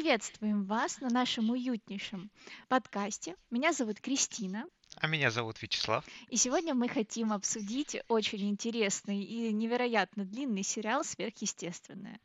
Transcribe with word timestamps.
Приветствуем 0.00 0.64
вас 0.64 1.02
на 1.02 1.10
нашем 1.10 1.50
уютнейшем 1.50 2.30
подкасте. 2.68 3.36
Меня 3.50 3.74
зовут 3.74 4.00
Кристина. 4.00 4.64
А 4.96 5.06
меня 5.06 5.30
зовут 5.30 5.60
Вячеслав. 5.60 6.06
И 6.30 6.36
сегодня 6.36 6.72
мы 6.72 6.88
хотим 6.88 7.34
обсудить 7.34 7.98
очень 8.08 8.48
интересный 8.48 9.22
и 9.22 9.52
невероятно 9.52 10.24
длинный 10.24 10.62
сериал 10.62 11.04
«Сверхъестественное». 11.04 12.18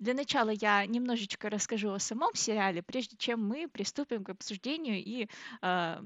Для 0.00 0.14
начала 0.14 0.50
я 0.50 0.84
немножечко 0.84 1.48
расскажу 1.48 1.92
о 1.92 2.00
самом 2.00 2.34
сериале, 2.34 2.82
прежде 2.82 3.16
чем 3.16 3.46
мы 3.46 3.68
приступим 3.68 4.24
к 4.24 4.30
обсуждению 4.30 4.96
и 4.96 5.28
э, 5.62 6.02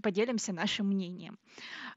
поделимся 0.00 0.52
нашим 0.52 0.86
мнением. 0.86 1.36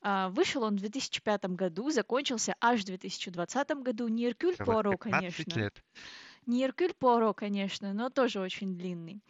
Э, 0.02 0.30
вышел 0.30 0.64
он 0.64 0.78
в 0.78 0.80
2005 0.80 1.46
году, 1.46 1.92
закончился 1.92 2.56
аж 2.60 2.82
в 2.82 2.86
2020 2.86 3.70
году. 3.84 4.08
Не 4.08 4.26
Иркюль 4.26 4.58
Поро, 4.58 4.98
конечно. 4.98 5.60
лет. 5.60 5.84
Не 6.48 6.64
Иркюль 6.64 6.94
Поро, 6.94 7.34
конечно, 7.34 7.94
но 7.94 8.10
тоже 8.10 8.40
очень 8.40 8.76
длинный. 8.76 9.22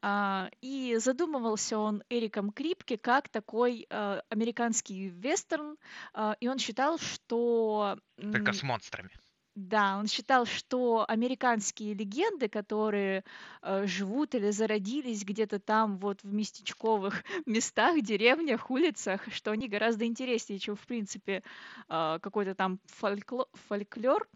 А, 0.00 0.50
и 0.60 0.96
задумывался 0.98 1.78
он 1.78 2.02
Эриком 2.08 2.52
Крипке 2.52 2.96
как 2.96 3.28
такой 3.28 3.86
а, 3.90 4.22
американский 4.30 5.08
вестерн, 5.08 5.76
а, 6.14 6.36
и 6.40 6.48
он 6.48 6.58
считал, 6.58 6.98
что... 6.98 7.98
Только 8.16 8.52
с 8.52 8.62
монстрами. 8.62 9.10
Да, 9.58 9.98
он 9.98 10.06
считал, 10.06 10.46
что 10.46 11.04
американские 11.08 11.92
легенды, 11.92 12.48
которые 12.48 13.24
э, 13.60 13.86
живут 13.86 14.36
или 14.36 14.50
зародились 14.50 15.24
где-то 15.24 15.58
там 15.58 15.98
вот 15.98 16.22
в 16.22 16.32
местечковых 16.32 17.24
местах, 17.46 18.00
деревнях, 18.00 18.70
улицах, 18.70 19.22
что 19.32 19.50
они 19.50 19.66
гораздо 19.66 20.06
интереснее, 20.06 20.60
чем 20.60 20.76
в 20.76 20.86
принципе 20.86 21.42
э, 21.88 22.18
какой-то 22.22 22.54
там 22.54 22.78
фольклор, 22.86 23.48
фольклор. 23.66 24.28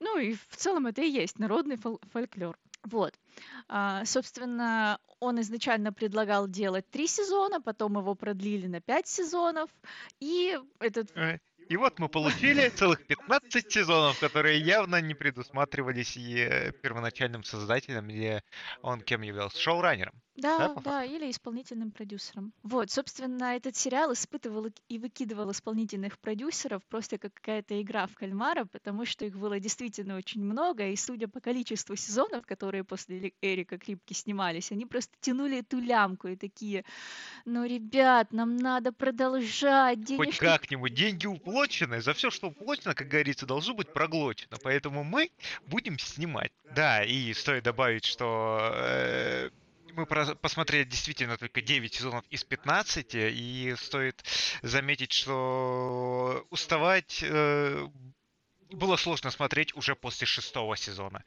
Ну 0.00 0.18
и 0.18 0.34
в 0.34 0.56
целом 0.56 0.86
это 0.86 1.02
и 1.02 1.08
есть 1.08 1.38
народный 1.38 1.76
фол- 1.76 2.00
фольклор. 2.12 2.56
Вот. 2.84 3.14
А, 3.68 4.04
собственно, 4.04 4.98
он 5.18 5.40
изначально 5.40 5.92
предлагал 5.92 6.46
делать 6.48 6.88
три 6.90 7.06
сезона, 7.06 7.60
потом 7.60 7.98
его 7.98 8.14
продлили 8.14 8.66
на 8.66 8.80
пять 8.80 9.06
сезонов, 9.06 9.70
и 10.20 10.58
этот... 10.80 11.16
Э, 11.16 11.38
и 11.68 11.76
вот 11.78 11.98
мы 11.98 12.08
получили 12.08 12.68
целых 12.68 13.06
15 13.06 13.72
сезонов, 13.72 14.20
которые 14.20 14.60
явно 14.60 15.00
не 15.00 15.14
предусматривались 15.14 16.16
и 16.16 16.72
первоначальным 16.82 17.42
создателем, 17.42 18.08
или 18.10 18.42
он 18.82 19.00
кем 19.00 19.22
являлся? 19.22 19.58
Шоураннером. 19.58 20.14
Да, 20.36 20.74
да, 20.84 21.04
или 21.04 21.30
исполнительным 21.30 21.92
продюсером. 21.92 22.52
Вот, 22.62 22.90
собственно, 22.90 23.56
этот 23.56 23.76
сериал 23.76 24.12
испытывал 24.12 24.68
и 24.88 24.98
выкидывал 24.98 25.50
исполнительных 25.52 26.18
продюсеров 26.18 26.82
просто 26.86 27.18
как 27.18 27.34
какая-то 27.34 27.80
игра 27.80 28.06
в 28.06 28.14
кальмара, 28.14 28.64
потому 28.64 29.04
что 29.04 29.24
их 29.24 29.36
было 29.36 29.60
действительно 29.60 30.16
очень 30.16 30.42
много, 30.42 30.88
и 30.88 30.96
судя 30.96 31.28
по 31.28 31.40
количеству 31.40 31.94
сезонов, 31.94 32.46
которые 32.46 32.84
после 32.84 33.32
Эрика 33.42 33.78
Крипки 33.78 34.12
снимались, 34.12 34.72
они 34.72 34.86
просто 34.86 35.12
тянули 35.20 35.58
эту 35.58 35.78
лямку 35.78 36.28
и 36.28 36.36
такие, 36.36 36.84
ну, 37.44 37.64
ребят, 37.64 38.32
нам 38.32 38.56
надо 38.56 38.92
продолжать. 38.92 40.02
Денежки... 40.02 40.30
Хоть 40.30 40.38
как-нибудь, 40.38 40.94
деньги 40.94 41.26
уплочены, 41.26 42.00
за 42.00 42.12
все, 42.12 42.30
что 42.30 42.48
уплочено, 42.48 42.94
как 42.94 43.08
говорится, 43.08 43.46
должно 43.46 43.74
быть 43.74 43.92
проглочено, 43.92 44.56
поэтому 44.62 45.04
мы 45.04 45.30
будем 45.66 45.98
снимать. 45.98 46.50
Да, 46.74 47.04
и 47.04 47.32
стоит 47.34 47.64
добавить, 47.64 48.04
что 48.04 48.70
э, 48.72 49.50
мы 49.96 50.06
посмотрели 50.06 50.84
действительно 50.84 51.36
только 51.36 51.60
9 51.60 51.94
сезонов 51.94 52.24
из 52.30 52.44
15, 52.44 53.14
и 53.14 53.74
стоит 53.78 54.24
заметить, 54.62 55.12
что 55.12 56.46
уставать 56.50 57.20
э, 57.22 57.88
было 58.74 58.96
сложно 58.96 59.30
смотреть 59.30 59.74
уже 59.76 59.94
после 59.94 60.26
шестого 60.26 60.76
сезона. 60.76 61.24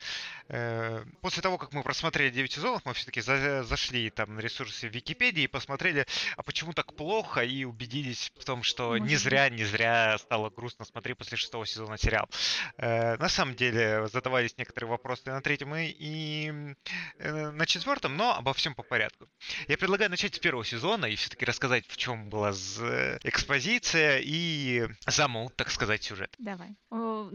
Э, 0.49 1.03
после 1.21 1.41
того, 1.41 1.57
как 1.57 1.73
мы 1.73 1.83
просмотрели 1.83 2.29
9 2.29 2.51
сезонов, 2.51 2.85
мы 2.85 2.93
все-таки 2.93 3.21
за 3.21 3.63
зашли 3.63 4.09
там 4.09 4.35
на 4.35 4.39
ресурсы 4.39 4.87
Википедии 4.87 5.43
и 5.43 5.47
посмотрели, 5.47 6.05
а 6.35 6.43
почему 6.43 6.73
так 6.73 6.93
плохо, 6.93 7.41
и 7.41 7.63
убедились 7.63 8.31
в 8.39 8.45
том, 8.45 8.63
что 8.63 8.97
не 8.97 9.15
зря, 9.15 9.49
не 9.49 9.63
зря 9.63 10.17
стало 10.17 10.49
грустно 10.49 10.85
смотреть 10.85 11.17
после 11.17 11.37
шестого 11.37 11.65
сезона 11.65 11.97
сериал. 11.97 12.29
Э, 12.77 13.17
на 13.17 13.29
самом 13.29 13.55
деле 13.55 14.07
задавались 14.07 14.57
некоторые 14.57 14.89
вопросы 14.89 15.23
на 15.25 15.41
третьем 15.41 15.75
и, 15.75 15.95
и 15.97 16.75
э, 17.19 17.51
на 17.51 17.65
четвертом, 17.65 18.17
но 18.17 18.35
обо 18.35 18.53
всем 18.53 18.75
по 18.75 18.83
порядку. 18.83 19.27
Я 19.67 19.77
предлагаю 19.77 20.09
начать 20.09 20.35
с 20.35 20.39
первого 20.39 20.65
сезона 20.65 21.05
и 21.05 21.15
все-таки 21.15 21.45
рассказать, 21.45 21.85
в 21.87 21.97
чем 21.97 22.29
была 22.29 22.51
экспозиция 22.51 24.19
и 24.23 24.87
замут, 25.05 25.55
так 25.55 25.71
сказать, 25.71 26.03
сюжет. 26.03 26.33
Давай 26.37 26.75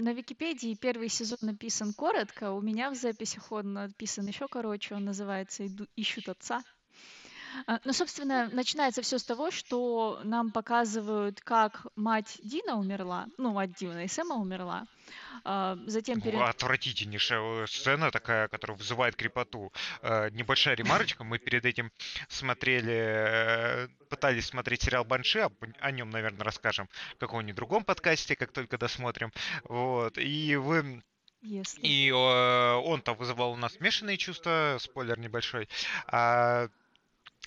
на 0.03 0.13
Википедии 0.13 0.75
первый 0.75 1.09
сезон 1.09 1.39
написан 1.43 1.93
коротко, 1.95 2.51
у 2.51 2.61
меня 2.61 2.91
в 2.91 2.97
записях 2.97 3.53
он 3.53 3.73
написан 3.73 4.27
еще 4.27 4.49
короче, 4.49 4.97
он 4.97 5.05
называется 5.05 5.65
«Ищут 5.95 6.29
отца». 6.29 6.63
А, 7.67 7.81
ну, 7.85 7.93
собственно, 7.93 8.49
начинается 8.53 9.03
все 9.03 9.19
с 9.19 9.25
того, 9.25 9.51
что 9.51 10.21
нам 10.25 10.51
показывают, 10.51 11.41
как 11.41 11.87
мать 11.97 12.39
Дина 12.43 12.77
умерла, 12.77 13.27
ну, 13.39 13.53
мать 13.53 13.75
Дина 13.75 14.05
и 14.05 14.09
Сэма 14.09 14.37
умерла. 14.37 14.87
А, 15.45 15.77
затем 15.87 16.21
перед... 16.21 16.41
Отвратительнейшая 16.41 17.67
сцена 17.67 18.11
такая, 18.11 18.49
которая 18.49 18.77
вызывает 18.77 19.17
крепоту. 19.17 19.73
А, 20.03 20.31
небольшая 20.31 20.77
ремарочка. 20.77 21.25
Мы 21.25 21.39
перед 21.39 21.65
этим 21.67 21.91
смотрели, 22.29 22.93
э, 22.93 23.89
пытались 24.09 24.47
смотреть 24.47 24.83
сериал 24.83 25.05
Банши, 25.05 25.49
о 25.81 25.91
нем, 25.91 26.11
наверное, 26.11 26.45
расскажем 26.45 26.89
в 27.17 27.19
каком-нибудь 27.19 27.57
другом 27.57 27.85
подкасте, 27.85 28.37
как 28.37 28.53
только 28.53 28.79
досмотрим. 28.79 29.33
Вот. 29.65 30.19
И 30.19 30.57
вы 30.57 31.03
если. 31.43 31.81
И 31.83 32.09
э, 32.09 32.13
он 32.13 33.03
там 33.03 33.17
вызывал 33.17 33.53
у 33.53 33.57
нас 33.57 33.73
смешанные 33.75 34.17
чувства, 34.17 34.77
спойлер 34.81 35.19
небольшой. 35.19 35.69
А 36.07 36.69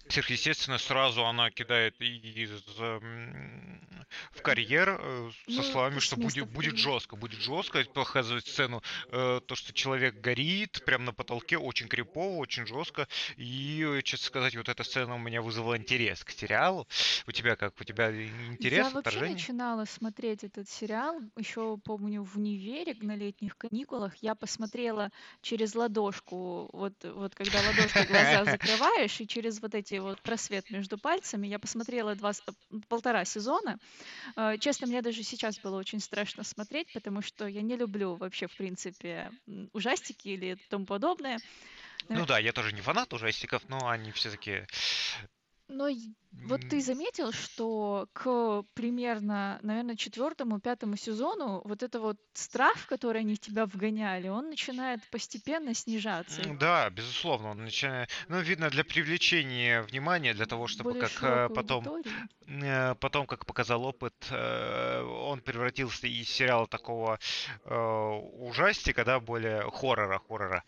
сверхъестественно, 0.09 0.77
сразу 0.77 1.25
она 1.25 1.51
кидает 1.51 1.99
из, 1.99 2.51
в 4.31 4.41
карьер 4.41 4.99
э, 5.01 5.31
со 5.47 5.51
ну, 5.51 5.63
словами, 5.63 5.99
что 5.99 6.16
будет, 6.16 6.47
будет 6.49 6.77
жестко, 6.77 7.16
будет 7.16 7.39
жестко, 7.39 7.83
показывать 7.93 8.47
сцену, 8.47 8.81
э, 9.11 9.41
то, 9.45 9.55
что 9.55 9.73
человек 9.73 10.21
горит 10.21 10.83
прямо 10.85 11.05
на 11.05 11.13
потолке, 11.13 11.57
очень 11.57 11.88
крипово, 11.88 12.38
очень 12.38 12.66
жестко, 12.66 13.07
и, 13.38 13.99
честно 14.03 14.25
сказать, 14.27 14.55
вот 14.55 14.69
эта 14.69 14.83
сцена 14.83 15.16
у 15.16 15.19
меня 15.19 15.41
вызвала 15.41 15.77
интерес 15.77 16.23
к 16.23 16.31
сериалу. 16.31 16.87
У 17.27 17.31
тебя 17.31 17.55
как? 17.55 17.79
У 17.79 17.83
тебя 17.83 18.11
интерес, 18.11 18.87
Я 18.87 18.89
вообще 18.89 19.19
начинала 19.19 19.85
смотреть 19.85 20.43
этот 20.43 20.69
сериал, 20.69 21.19
еще, 21.37 21.77
помню, 21.83 22.23
в 22.23 22.37
универе 22.37 22.95
на 23.01 23.16
летних 23.16 23.57
каникулах, 23.57 24.16
я 24.22 24.35
посмотрела 24.35 25.11
через 25.41 25.75
ладошку, 25.75 26.69
вот, 26.73 26.93
вот 27.03 27.35
когда 27.35 27.59
ладошкой 27.61 28.05
глаза 28.05 28.45
закрываешь, 28.51 29.19
и 29.19 29.27
через 29.27 29.61
вот 29.61 29.75
эти 29.75 29.94
вот 30.00 30.22
просвет 30.22 30.69
между 30.69 30.97
пальцами. 30.97 31.47
Я 31.47 31.59
посмотрела 31.59 32.16
два, 32.16 32.31
полтора 32.88 33.25
сезона. 33.25 33.78
Э, 34.35 34.57
честно, 34.59 34.88
мне 34.88 35.01
даже 35.01 35.23
сейчас 35.23 35.59
было 35.59 35.78
очень 35.78 36.00
страшно 36.00 36.44
смотреть, 36.44 36.91
потому 36.94 37.22
что 37.22 37.47
я 37.47 37.61
не 37.61 37.75
люблю 37.75 38.16
вообще, 38.16 38.47
в 38.47 38.55
принципе, 38.55 39.31
ужастики 39.73 40.29
или 40.29 40.57
тому 40.69 40.85
подобное. 40.85 41.39
Ну 42.09 42.25
да, 42.25 42.39
я 42.39 42.53
тоже 42.53 42.73
не 42.73 42.81
фанат 42.81 43.13
ужастиков, 43.13 43.67
но 43.67 43.88
они 43.89 44.11
все-таки 44.11 44.66
но 45.67 45.88
вот 46.44 46.62
ты 46.69 46.81
заметил, 46.81 47.31
что 47.31 48.07
к 48.13 48.63
примерно, 48.73 49.59
наверное, 49.62 49.96
четвертому, 49.96 50.59
пятому 50.59 50.96
сезону 50.96 51.62
вот 51.66 51.84
это 51.84 52.00
вот 52.00 52.18
страх, 52.34 52.78
в 52.78 52.88
который 52.88 53.22
они 53.22 53.38
тебя 53.38 53.66
вгоняли, 53.66 54.28
он 54.28 54.50
начинает 54.50 55.01
постепенно 55.09 55.73
снижаться. 55.73 56.41
Да, 56.59 56.90
безусловно, 56.90 57.51
он 57.51 57.63
начинает, 57.63 58.09
ну, 58.28 58.40
видно, 58.40 58.69
для 58.69 58.84
привлечения 58.84 59.81
внимания, 59.81 60.34
для 60.34 60.46
того, 60.46 60.68
чтобы 60.68 60.91
Более 60.91 61.07
как 61.09 61.23
э, 61.23 61.53
потом, 61.53 61.88
аудиторию. 61.88 62.29
э, 62.47 62.96
потом, 62.96 63.25
как 63.25 63.46
показал 63.46 63.84
опыт, 63.85 64.13
э, 64.29 65.02
он 65.02 65.41
превратился 65.41 66.07
из 66.07 66.29
сериала 66.29 66.67
такого 66.67 67.19
ужастика, 67.66 69.03
да, 69.06 69.19
более 69.19 69.69
хоррора, 69.72 70.19
хоррора, 70.28 70.63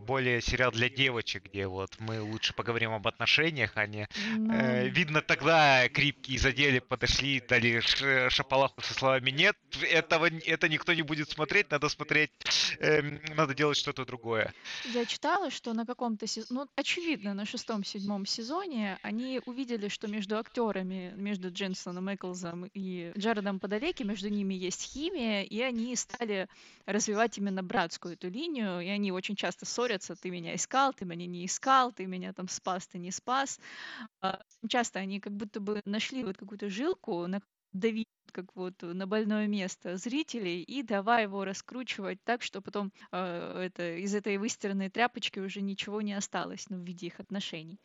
более 0.00 0.40
сериал 0.40 0.70
для 0.70 0.88
девочек, 0.88 1.46
где 1.46 1.66
вот 1.66 1.98
мы 1.98 2.20
лучше 2.20 2.54
поговорим 2.54 2.92
об 2.92 3.06
отношениях, 3.08 3.72
а 3.74 3.86
не 3.86 4.08
Ну, 4.36 4.52
видно, 4.90 5.22
тогда 5.22 5.88
крипки 5.88 6.36
задели, 6.38 6.78
подошли, 6.78 7.40
дали 7.40 7.80
шапалаху 8.28 8.80
со 8.82 8.94
словами 8.94 9.30
«Нет, 9.30 9.56
этого, 9.82 10.28
это 10.46 10.68
никто 10.68 10.92
не 10.92 11.02
будет 11.02 11.30
смотреть, 11.30 11.70
надо 11.70 11.88
смотреть, 11.88 12.30
э, 12.78 13.02
надо 13.34 13.54
делать 13.54 13.76
что-то 13.76 14.04
другое». 14.04 14.52
Я 14.92 15.04
читала, 15.06 15.50
что 15.50 15.72
на 15.72 15.86
каком-то 15.86 16.26
сезоне, 16.26 16.60
ну, 16.60 16.68
очевидно, 16.76 17.34
на 17.34 17.46
шестом-седьмом 17.46 18.26
сезоне 18.26 18.98
они 19.02 19.40
увидели, 19.46 19.88
что 19.88 20.08
между 20.08 20.38
актерами, 20.38 21.12
между 21.16 21.50
Дженсоном 21.50 22.14
Эклзом 22.14 22.66
и 22.74 23.12
Джаредом 23.16 23.60
Подалеки, 23.60 24.02
между 24.02 24.28
ними 24.28 24.54
есть 24.54 24.82
химия, 24.82 25.42
и 25.42 25.60
они 25.60 25.94
стали 25.96 26.48
развивать 26.86 27.38
именно 27.38 27.62
братскую 27.62 28.14
эту 28.14 28.28
линию, 28.28 28.80
и 28.80 28.88
они 28.88 29.12
очень 29.12 29.36
часто 29.36 29.66
ссорятся, 29.66 30.16
ты 30.16 30.30
меня 30.30 30.54
искал, 30.54 30.92
ты 30.92 31.04
меня 31.04 31.26
не 31.26 31.46
искал, 31.46 31.92
ты 31.92 32.06
меня 32.06 32.32
там 32.32 32.48
спас, 32.48 32.86
ты 32.86 32.98
не 32.98 33.10
спас. 33.10 33.60
А, 34.20 34.40
часто 34.80 34.98
они 34.98 35.20
как 35.20 35.32
будто 35.34 35.60
бы 35.60 35.82
нашли 35.84 36.24
вот 36.24 36.38
какую-то 36.38 36.70
жилку, 36.70 37.26
на 37.26 37.40
давить 37.72 38.08
как 38.32 38.46
вот 38.54 38.74
на 38.82 39.06
больное 39.06 39.48
место 39.48 39.96
зрителей 39.96 40.62
и 40.62 40.82
давай 40.82 41.24
его 41.24 41.44
раскручивать 41.44 42.22
так, 42.24 42.42
что 42.42 42.60
потом 42.60 42.92
э, 43.12 43.64
это, 43.66 43.96
из 43.96 44.14
этой 44.14 44.38
выстиранной 44.38 44.88
тряпочки 44.88 45.40
уже 45.40 45.60
ничего 45.60 46.00
не 46.00 46.14
осталось, 46.14 46.66
ну, 46.70 46.78
в 46.78 46.86
виде 46.86 47.06
их 47.08 47.20
отношений. 47.20 47.80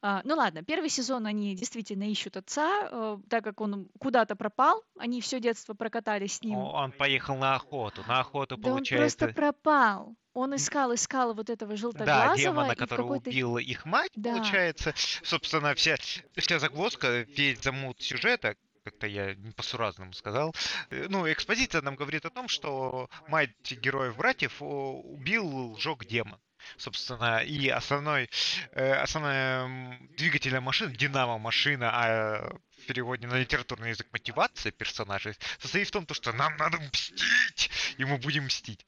А, 0.00 0.22
ну 0.24 0.36
ладно, 0.36 0.62
первый 0.62 0.88
сезон 0.88 1.26
они 1.26 1.54
действительно 1.54 2.04
ищут 2.10 2.36
отца, 2.36 2.88
э, 2.90 3.18
так 3.28 3.44
как 3.44 3.60
он 3.60 3.88
куда-то 3.98 4.36
пропал, 4.36 4.82
они 4.98 5.20
все 5.20 5.38
детство 5.38 5.74
прокатались 5.74 6.36
с 6.36 6.42
ним. 6.42 6.56
Он 6.56 6.92
поехал 6.92 7.36
на 7.36 7.54
охоту, 7.54 8.02
на 8.08 8.20
охоту, 8.20 8.56
да 8.56 8.62
получается... 8.70 9.26
он 9.26 9.28
просто 9.28 9.40
пропал. 9.40 10.16
Он 10.34 10.56
искал, 10.56 10.92
искал 10.92 11.32
вот 11.32 11.48
этого 11.48 11.76
желтоглазого. 11.76 12.36
Да, 12.36 12.36
демона, 12.36 12.74
который 12.74 13.02
убил 13.02 13.56
их 13.56 13.84
мать, 13.86 14.10
да. 14.16 14.32
получается. 14.32 14.92
Собственно, 15.22 15.74
вся, 15.74 15.96
вся 16.36 16.58
загвоздка, 16.58 17.20
весь 17.20 17.62
замут 17.62 18.02
сюжета, 18.02 18.56
как-то 18.84 19.06
я 19.06 19.34
не 19.34 19.52
по-суразному 19.52 20.12
сказал. 20.12 20.54
Э, 20.90 21.06
ну, 21.08 21.30
экспозиция 21.30 21.82
нам 21.82 21.94
говорит 21.94 22.26
о 22.26 22.30
том, 22.30 22.48
что 22.48 23.08
мать 23.28 23.50
героев-братьев 23.70 24.56
убил, 24.60 25.76
сжег 25.78 26.04
демон. 26.04 26.40
Собственно, 26.76 27.42
и 27.44 27.68
основной, 27.68 28.28
э, 28.72 28.92
основная 28.94 29.98
двигатель 30.16 30.58
машины, 30.60 30.96
динамо-машина, 30.96 31.90
а 31.92 32.56
в 32.82 32.86
переводе 32.86 33.26
на 33.26 33.34
литературный 33.34 33.90
язык 33.90 34.08
мотивация 34.12 34.72
персонажей 34.72 35.36
состоит 35.58 35.88
в 35.88 35.90
том, 35.92 36.06
что 36.10 36.32
нам 36.32 36.56
надо 36.56 36.78
мстить, 36.78 37.70
и 37.98 38.04
мы 38.04 38.18
будем 38.18 38.46
мстить. 38.46 38.84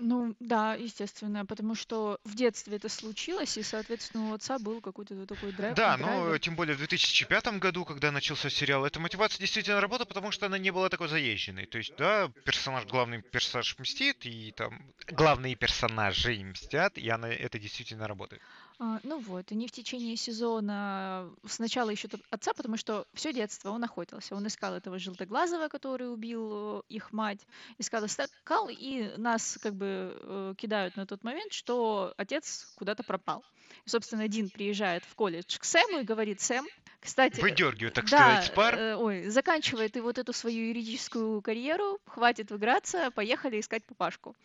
Ну 0.00 0.36
да, 0.38 0.74
естественно, 0.74 1.44
потому 1.44 1.74
что 1.74 2.20
в 2.24 2.36
детстве 2.36 2.76
это 2.76 2.88
случилось, 2.88 3.58
и, 3.58 3.64
соответственно, 3.64 4.30
у 4.30 4.34
отца 4.34 4.58
был 4.60 4.80
какой-то 4.80 5.26
такой 5.26 5.52
драйв. 5.52 5.74
Да, 5.74 5.96
ну 5.96 6.38
тем 6.38 6.54
более 6.54 6.76
в 6.76 6.78
2005 6.78 7.58
году, 7.58 7.84
когда 7.84 8.12
начался 8.12 8.48
сериал, 8.48 8.86
эта 8.86 9.00
мотивация 9.00 9.40
действительно 9.40 9.80
работала, 9.80 10.06
потому 10.06 10.30
что 10.30 10.46
она 10.46 10.56
не 10.56 10.70
была 10.70 10.88
такой 10.88 11.08
заезженной. 11.08 11.66
То 11.66 11.78
есть, 11.78 11.96
да, 11.96 12.30
персонаж, 12.44 12.86
главный 12.86 13.22
персонаж 13.22 13.76
мстит, 13.78 14.24
и 14.24 14.52
там 14.52 14.80
главные 15.08 15.56
персонажи 15.56 16.44
мстят, 16.44 16.96
и 16.96 17.08
она, 17.08 17.28
это 17.28 17.58
действительно 17.58 18.06
работает. 18.06 18.40
А, 18.80 19.00
ну 19.02 19.18
вот, 19.18 19.50
они 19.50 19.66
в 19.66 19.72
течение 19.72 20.16
сезона 20.16 21.28
сначала 21.44 21.90
ищут 21.90 22.14
отца, 22.30 22.52
потому 22.54 22.76
что 22.76 23.06
все 23.12 23.32
детство 23.32 23.70
он 23.70 23.82
охотился. 23.82 24.36
Он 24.36 24.46
искал 24.46 24.74
этого 24.74 24.98
желтоглазого, 25.00 25.68
который 25.68 26.12
убил 26.12 26.78
э, 26.78 26.82
их 26.88 27.12
мать, 27.12 27.40
искал, 27.78 28.06
искал, 28.06 28.68
и 28.70 29.12
нас 29.16 29.58
как 29.60 29.74
бы 29.74 30.16
э, 30.16 30.54
кидают 30.56 30.96
на 30.96 31.06
тот 31.06 31.24
момент, 31.24 31.52
что 31.52 32.14
отец 32.16 32.72
куда-то 32.76 33.02
пропал. 33.02 33.44
И, 33.84 33.88
собственно, 33.88 34.28
Дин 34.28 34.48
приезжает 34.48 35.04
в 35.04 35.14
колледж 35.16 35.58
к 35.58 35.64
Сэму 35.64 36.00
и 36.00 36.04
говорит, 36.04 36.40
Сэм, 36.40 36.64
кстати, 37.00 37.40
выдергиваю, 37.40 37.92
так 37.92 38.08
да, 38.08 38.42
сказать, 38.42 38.54
пар. 38.54 38.74
Э, 38.76 38.96
ой, 38.96 39.28
заканчивает 39.28 39.96
и 39.96 40.00
вот 40.00 40.18
эту 40.18 40.32
свою 40.32 40.68
юридическую 40.68 41.42
карьеру, 41.42 41.98
хватит 42.06 42.50
играться, 42.52 43.10
поехали 43.12 43.60
искать 43.60 43.84
папашку. 43.84 44.36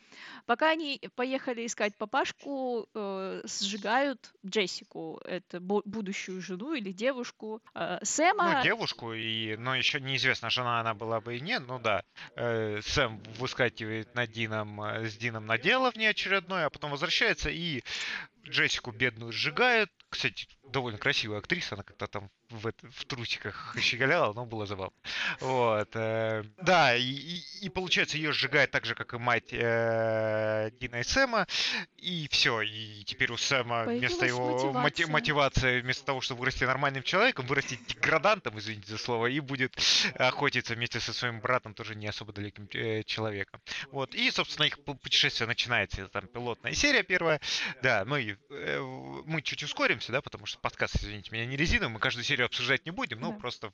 Пока 0.45 0.69
они 0.69 1.01
поехали 1.15 1.65
искать 1.65 1.95
папашку, 1.95 2.87
э, 2.93 3.41
сжигают 3.45 4.22
Джессику, 4.45 5.19
это 5.25 5.59
будущую 5.59 6.41
жену 6.41 6.73
или 6.73 6.91
девушку 6.91 7.61
э, 7.73 7.99
Сэма. 8.03 8.57
Ну, 8.57 8.63
девушку, 8.63 9.13
и, 9.13 9.55
но 9.57 9.75
еще 9.75 9.99
неизвестно, 9.99 10.49
жена 10.49 10.79
она 10.79 10.93
была 10.93 11.21
бы 11.21 11.37
и 11.37 11.41
нет, 11.41 11.63
ну 11.67 11.79
да. 11.79 12.03
Э, 12.35 12.81
Сэм 12.81 13.21
выскакивает 13.37 14.13
на 14.15 14.27
Дином, 14.27 14.81
э, 14.81 15.07
с 15.07 15.15
Дином 15.17 15.45
на 15.45 15.57
дело 15.57 15.91
внеочередное, 15.91 16.65
а 16.65 16.69
потом 16.69 16.91
возвращается 16.91 17.49
и 17.49 17.83
Джессику 18.45 18.91
бедную 18.91 19.31
сжигает. 19.31 19.89
Кстати, 20.09 20.47
довольно 20.69 20.97
красивая 20.97 21.39
актриса, 21.39 21.75
она 21.75 21.83
как-то 21.83 22.07
там 22.07 22.29
в, 22.57 22.71
в 22.91 23.05
трусиках 23.05 23.75
щеголяла, 23.79 24.33
но 24.33 24.45
было 24.45 24.65
забавно. 24.65 24.93
Вот. 25.39 25.89
Э, 25.95 26.43
да, 26.57 26.95
и, 26.95 27.41
и, 27.61 27.69
получается, 27.69 28.17
ее 28.17 28.31
сжигает 28.31 28.71
так 28.71 28.85
же, 28.85 28.95
как 28.95 29.13
и 29.13 29.17
мать 29.17 29.51
э, 29.51 30.71
Дина 30.79 30.97
и 30.97 31.03
Сэма, 31.03 31.47
и 31.97 32.27
все. 32.31 32.61
И 32.61 33.03
теперь 33.05 33.31
у 33.31 33.37
Сэма 33.37 33.85
Появилась 33.85 34.11
вместо 34.11 34.25
его 34.25 34.73
мотивация. 34.73 35.07
мотивации, 35.07 35.81
вместо 35.81 36.05
того, 36.05 36.21
чтобы 36.21 36.41
вырасти 36.41 36.63
нормальным 36.63 37.03
человеком, 37.03 37.45
вырасти 37.45 37.79
деградантом, 37.87 38.57
извините 38.59 38.91
за 38.91 38.97
слово, 38.97 39.27
и 39.27 39.39
будет 39.39 39.75
охотиться 40.15 40.75
вместе 40.75 40.99
со 40.99 41.13
своим 41.13 41.39
братом, 41.39 41.73
тоже 41.73 41.95
не 41.95 42.07
особо 42.07 42.33
далеким 42.33 42.67
э, 42.73 43.03
человеком. 43.03 43.61
Вот. 43.91 44.15
И, 44.15 44.29
собственно, 44.31 44.65
их 44.65 44.83
путешествие 44.83 45.47
начинается. 45.47 46.07
Там 46.09 46.27
пилотная 46.27 46.73
серия 46.73 47.03
первая. 47.03 47.39
Да, 47.81 48.03
мы, 48.05 48.37
э, 48.49 48.79
мы 49.25 49.41
чуть 49.41 49.63
ускоримся, 49.63 50.11
да, 50.11 50.21
потому 50.21 50.45
что 50.45 50.59
подкаст, 50.59 50.95
извините 50.97 51.31
меня, 51.31 51.45
не 51.45 51.57
резиновый, 51.57 51.93
мы 51.93 51.99
каждую 51.99 52.23
серию 52.23 52.42
обсуждать 52.45 52.85
не 52.85 52.91
будем, 52.91 53.19
но 53.19 53.31
да. 53.31 53.37
просто 53.37 53.73